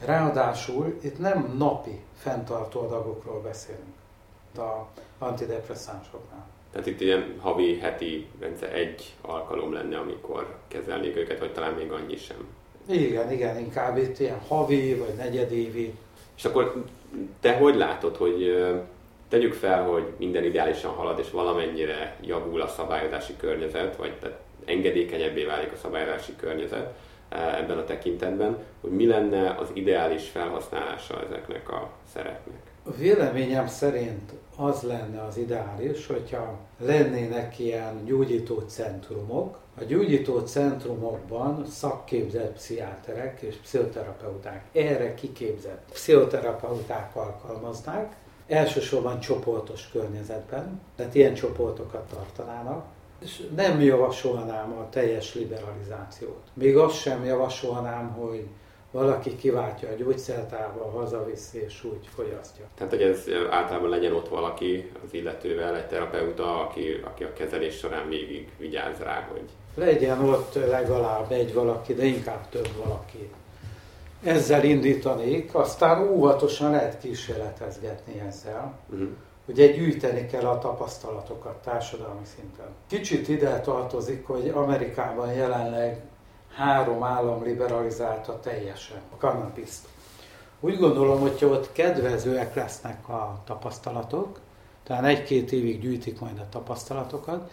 Ráadásul 0.05 0.97
itt 1.01 1.19
nem 1.19 1.55
napi 1.57 2.01
fenntartó 2.15 2.79
adagokról 2.79 3.41
beszélünk, 3.41 3.95
a 4.57 4.87
antidepresszánsoknál. 5.17 6.45
Tehát 6.71 6.87
itt 6.87 7.01
ilyen 7.01 7.35
havi, 7.39 7.79
heti, 7.79 8.27
rendszer 8.39 8.75
egy 8.75 9.13
alkalom 9.21 9.73
lenne, 9.73 9.97
amikor 9.97 10.57
kezelnék 10.67 11.15
őket, 11.15 11.39
vagy 11.39 11.53
talán 11.53 11.73
még 11.73 11.91
annyi 11.91 12.15
sem. 12.15 12.47
Igen, 12.89 13.31
igen, 13.31 13.59
inkább 13.59 13.97
itt 13.97 14.19
ilyen 14.19 14.41
havi, 14.47 14.95
vagy 14.95 15.13
negyedévi. 15.17 15.93
És 16.37 16.45
akkor 16.45 16.83
te 17.39 17.57
hogy 17.57 17.75
látod, 17.75 18.15
hogy 18.15 18.65
tegyük 19.29 19.53
fel, 19.53 19.83
hogy 19.83 20.13
minden 20.17 20.43
ideálisan 20.43 20.91
halad, 20.91 21.19
és 21.19 21.31
valamennyire 21.31 22.15
javul 22.21 22.61
a 22.61 22.67
szabályozási 22.67 23.33
környezet, 23.37 23.95
vagy 23.95 24.13
tehát 24.19 24.39
engedékenyebbé 24.65 25.43
válik 25.43 25.71
a 25.71 25.77
szabályozási 25.77 26.35
környezet 26.35 26.93
ebben 27.29 27.77
a 27.77 27.83
tekintetben, 27.83 28.57
hogy 28.81 28.91
mi 28.91 29.05
lenne 29.05 29.55
az 29.59 29.69
ideális 29.73 30.29
felhasználása 30.29 31.23
ezeknek 31.23 31.71
a 31.71 31.89
szereknek? 32.13 32.66
Véleményem 32.95 33.67
szerint 33.67 34.31
az 34.55 34.81
lenne 34.81 35.23
az 35.23 35.37
ideális, 35.37 36.07
hogyha 36.07 36.57
lennének 36.79 37.59
ilyen 37.59 38.05
gyógyító 38.05 38.59
centrumok. 38.59 39.59
A 39.79 39.83
gyógyító 39.83 40.39
centrumokban 40.39 41.65
szakképzett 41.65 42.53
pszichiáterek 42.53 43.41
és 43.41 43.55
pszichoterapeuták, 43.55 44.65
erre 44.71 45.13
kiképzett 45.13 45.83
pszichoterapeuták 45.91 47.15
alkalmaznák, 47.15 48.15
elsősorban 48.47 49.19
csoportos 49.19 49.89
környezetben, 49.91 50.81
tehát 50.95 51.15
ilyen 51.15 51.33
csoportokat 51.33 52.09
tartanának, 52.09 52.85
és 53.19 53.47
nem 53.55 53.81
javasolnám 53.81 54.71
a 54.71 54.89
teljes 54.89 55.35
liberalizációt. 55.35 56.43
Még 56.53 56.77
azt 56.77 56.95
sem 56.95 57.25
javasolnám, 57.25 58.11
hogy 58.11 58.47
valaki 58.97 59.35
kiváltja 59.35 59.89
a 59.89 59.93
gyógyszertárba, 59.93 60.89
hazaviszi 60.89 61.63
és 61.65 61.83
úgy 61.83 62.07
fogyasztja. 62.15 62.65
Tehát, 62.77 62.93
hogy 62.93 63.01
ez 63.01 63.23
általában 63.49 63.89
legyen 63.89 64.13
ott 64.13 64.27
valaki 64.27 64.91
az 65.05 65.13
illetővel, 65.13 65.75
egy 65.75 65.87
terapeuta, 65.87 66.61
aki, 66.61 67.01
aki 67.03 67.23
a 67.23 67.33
kezelés 67.33 67.77
során 67.77 68.09
végig 68.09 68.49
vigyáz 68.57 68.99
rá, 68.99 69.27
hogy... 69.31 69.49
Legyen 69.75 70.29
ott 70.29 70.53
legalább 70.53 71.31
egy 71.31 71.53
valaki, 71.53 71.93
de 71.93 72.03
inkább 72.05 72.49
több 72.49 72.69
valaki. 72.83 73.29
Ezzel 74.23 74.63
indítanék, 74.63 75.55
aztán 75.55 76.07
óvatosan 76.07 76.71
lehet 76.71 76.99
kísérletezgetni 76.99 78.19
ezzel. 78.27 78.79
Uh-huh. 78.89 79.07
Ugye 79.45 79.67
gyűjteni 79.67 80.25
kell 80.25 80.45
a 80.45 80.57
tapasztalatokat 80.57 81.55
társadalmi 81.55 82.25
szinten. 82.35 82.67
Kicsit 82.87 83.27
ide 83.27 83.59
tartozik, 83.59 84.27
hogy 84.27 84.49
Amerikában 84.49 85.33
jelenleg 85.33 86.01
három 86.57 87.03
állam 87.03 87.43
liberalizálta 87.43 88.39
teljesen 88.39 89.01
a 89.13 89.17
kannabiszt. 89.17 89.85
Úgy 90.59 90.77
gondolom, 90.77 91.19
hogy 91.19 91.45
ott 91.45 91.71
kedvezőek 91.71 92.55
lesznek 92.55 93.09
a 93.09 93.41
tapasztalatok, 93.45 94.39
tehát 94.83 95.05
egy-két 95.05 95.51
évig 95.51 95.79
gyűjtik 95.79 96.19
majd 96.19 96.39
a 96.39 96.49
tapasztalatokat, 96.49 97.51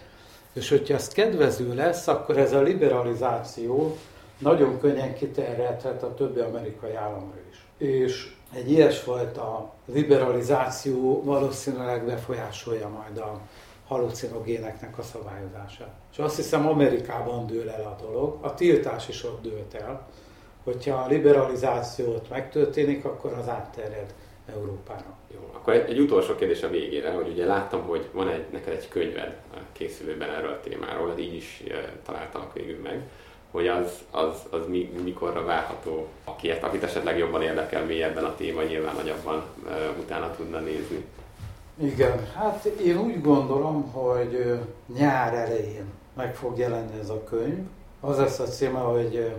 és 0.52 0.68
hogyha 0.68 0.94
ez 0.94 1.08
kedvező 1.08 1.74
lesz, 1.74 2.06
akkor 2.06 2.38
ez 2.38 2.52
a 2.52 2.62
liberalizáció 2.62 3.96
nagyon 4.38 4.80
könnyen 4.80 5.14
kiterjedhet 5.14 6.02
a 6.02 6.14
többi 6.14 6.40
amerikai 6.40 6.94
államra 6.94 7.38
is. 7.50 7.66
És 7.76 8.34
egy 8.54 8.70
ilyesfajta 8.70 9.72
liberalizáció 9.84 11.22
valószínűleg 11.22 12.04
befolyásolja 12.04 12.88
majd 12.88 13.18
a 13.18 13.40
halucinogéneknek 13.86 14.98
a 14.98 15.02
szabályozását. 15.02 15.94
És 16.12 16.18
azt 16.18 16.36
hiszem 16.36 16.68
Amerikában 16.68 17.46
dől 17.46 17.70
el 17.70 17.82
a 17.82 18.02
dolog, 18.02 18.38
a 18.40 18.54
tiltás 18.54 19.08
is 19.08 19.24
ott 19.24 19.42
dőlt 19.42 19.74
el, 19.74 20.08
hogyha 20.64 20.96
a 20.96 21.06
liberalizációt 21.06 22.30
megtörténik, 22.30 23.04
akkor 23.04 23.32
az 23.32 23.48
átterjed 23.48 24.14
Európára. 24.52 25.16
Jó, 25.34 25.50
akkor 25.52 25.72
egy, 25.72 25.90
egy 25.90 26.00
utolsó 26.00 26.34
kérdés 26.34 26.62
a 26.62 26.68
végére, 26.68 27.10
hogy 27.10 27.28
ugye 27.28 27.46
láttam, 27.46 27.82
hogy 27.82 28.08
van 28.12 28.28
egy, 28.28 28.44
neked 28.52 28.72
egy 28.72 28.88
könyved 28.88 29.36
készülőben 29.72 30.30
erről 30.30 30.50
a 30.50 30.60
témáról, 30.60 31.08
hát 31.08 31.20
így 31.20 31.34
is 31.34 31.62
e, 31.68 31.92
találtalak 32.04 32.52
végül 32.52 32.80
meg, 32.82 33.02
hogy 33.50 33.68
az, 33.68 34.04
az, 34.10 34.42
az 34.50 34.66
mi, 34.66 34.92
mikorra 35.04 35.44
várható, 35.44 36.08
aki, 36.24 36.50
akit 36.50 36.82
esetleg 36.82 37.18
jobban 37.18 37.42
érdekel 37.42 37.84
mélyebben 37.84 38.24
a 38.24 38.34
téma, 38.34 38.62
nyilván 38.62 38.94
nagyobban 38.94 39.44
e, 39.68 39.88
utána 40.00 40.34
tudna 40.36 40.58
nézni. 40.58 41.04
Igen, 41.78 42.26
hát 42.34 42.64
én 42.64 42.98
úgy 42.98 43.20
gondolom, 43.20 43.90
hogy 43.92 44.60
nyár 44.96 45.34
elején 45.34 45.86
meg 46.16 46.34
fog 46.34 46.58
jelenni 46.58 46.98
ez 46.98 47.08
a 47.08 47.24
könyv. 47.24 47.66
Az 48.00 48.18
lesz 48.18 48.38
a 48.38 48.44
címe, 48.44 48.78
hogy 48.78 49.34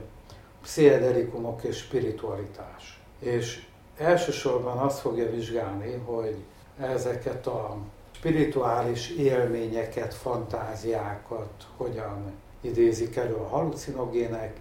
pszichedelikumok 0.61 1.63
és 1.63 1.77
spiritualitás. 1.77 3.01
És 3.19 3.65
elsősorban 3.97 4.77
azt 4.77 4.99
fogja 4.99 5.29
vizsgálni, 5.29 6.01
hogy 6.05 6.35
ezeket 6.79 7.47
a 7.47 7.77
spirituális 8.11 9.09
élményeket, 9.09 10.13
fantáziákat 10.13 11.67
hogyan 11.77 12.33
idézik 12.61 13.15
elő 13.15 13.33
a 13.33 13.47
halucinogének, 13.47 14.59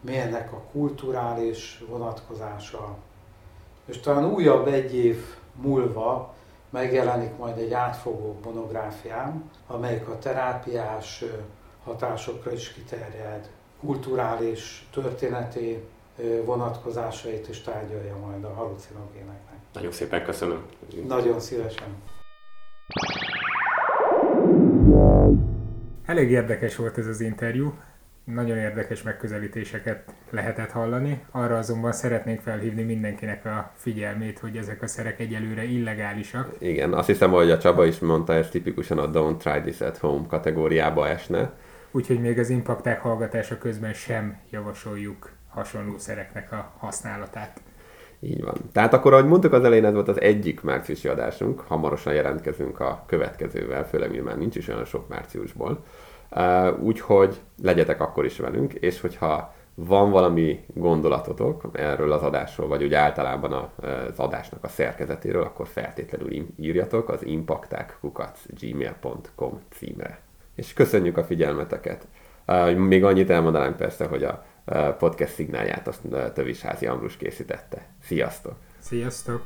milyennek 0.00 0.52
a 0.52 0.62
kulturális 0.72 1.84
vonatkozása. 1.88 2.96
És 3.84 3.98
talán 3.98 4.32
újabb 4.32 4.66
egy 4.66 4.94
év 4.94 5.24
múlva 5.54 6.34
megjelenik 6.70 7.36
majd 7.36 7.58
egy 7.58 7.72
átfogó 7.72 8.38
monográfiám, 8.44 9.50
amelyik 9.66 10.08
a 10.08 10.18
terápiás 10.18 11.24
hatásokra 11.84 12.52
is 12.52 12.72
kiterjed, 12.72 13.50
kulturális, 13.80 14.88
történeti 14.92 15.78
vonatkozásait 16.44 17.48
is 17.48 17.60
tárgyalja 17.60 18.16
majd 18.16 18.44
a 18.44 18.54
halucinogéneknek. 18.54 19.58
Nagyon 19.72 19.92
szépen 19.92 20.24
köszönöm. 20.24 20.62
Nagyon 21.06 21.40
szívesen. 21.40 22.02
Elég 26.06 26.30
érdekes 26.30 26.76
volt 26.76 26.98
ez 26.98 27.06
az 27.06 27.20
interjú 27.20 27.74
nagyon 28.34 28.56
érdekes 28.56 29.02
megközelítéseket 29.02 30.02
lehetett 30.30 30.70
hallani. 30.70 31.24
Arra 31.30 31.56
azonban 31.56 31.92
szeretnénk 31.92 32.40
felhívni 32.40 32.82
mindenkinek 32.82 33.44
a 33.44 33.72
figyelmét, 33.76 34.38
hogy 34.38 34.56
ezek 34.56 34.82
a 34.82 34.86
szerek 34.86 35.20
egyelőre 35.20 35.64
illegálisak. 35.64 36.54
Igen, 36.58 36.92
azt 36.92 37.06
hiszem, 37.06 37.30
hogy 37.30 37.50
a 37.50 37.58
Csaba 37.58 37.86
is 37.86 37.98
mondta, 37.98 38.32
ez 38.32 38.48
tipikusan 38.48 38.98
a 38.98 39.10
Don't 39.10 39.36
Try 39.36 39.60
This 39.60 39.80
at 39.80 39.98
Home 39.98 40.26
kategóriába 40.28 41.08
esne. 41.08 41.52
Úgyhogy 41.90 42.20
még 42.20 42.38
az 42.38 42.50
impakták 42.50 43.00
hallgatása 43.00 43.58
közben 43.58 43.92
sem 43.92 44.38
javasoljuk 44.50 45.30
hasonló 45.48 45.98
szereknek 45.98 46.52
a 46.52 46.72
használatát. 46.78 47.60
Így 48.20 48.42
van. 48.42 48.54
Tehát 48.72 48.92
akkor, 48.92 49.12
ahogy 49.12 49.26
mondtuk 49.26 49.52
az 49.52 49.64
elején, 49.64 49.84
ez 49.84 49.92
volt 49.92 50.08
az 50.08 50.20
egyik 50.20 50.60
márciusi 50.60 51.08
adásunk. 51.08 51.60
Hamarosan 51.60 52.14
jelentkezünk 52.14 52.80
a 52.80 53.04
következővel, 53.06 53.86
főleg 53.88 54.10
mi 54.10 54.18
már 54.18 54.38
nincs 54.38 54.56
is 54.56 54.68
olyan 54.68 54.84
sok 54.84 55.08
márciusból. 55.08 55.84
Úgyhogy 56.80 57.40
legyetek 57.62 58.00
akkor 58.00 58.24
is 58.24 58.38
velünk, 58.38 58.72
és 58.72 59.00
hogyha 59.00 59.54
van 59.74 60.10
valami 60.10 60.64
gondolatotok 60.74 61.68
erről 61.72 62.12
az 62.12 62.22
adásról, 62.22 62.68
vagy 62.68 62.82
úgy 62.82 62.94
általában 62.94 63.52
az 63.52 64.18
adásnak 64.18 64.64
a 64.64 64.68
szerkezetéről, 64.68 65.42
akkor 65.42 65.66
feltétlenül 65.66 66.46
írjatok 66.56 67.08
az 67.08 67.26
impaktákkukac.gmail.com 67.26 69.60
címre. 69.70 70.20
És 70.54 70.72
köszönjük 70.72 71.16
a 71.16 71.24
figyelmeteket! 71.24 72.06
Még 72.76 73.04
annyit 73.04 73.30
elmondanám 73.30 73.76
persze, 73.76 74.06
hogy 74.06 74.24
a 74.24 74.44
podcast 74.98 75.32
szignálját 75.32 75.88
azt 75.88 76.00
Tövisházi 76.34 76.86
Ambrus 76.86 77.16
készítette. 77.16 77.86
Sziasztok! 78.02 78.54
Sziasztok! 78.78 79.42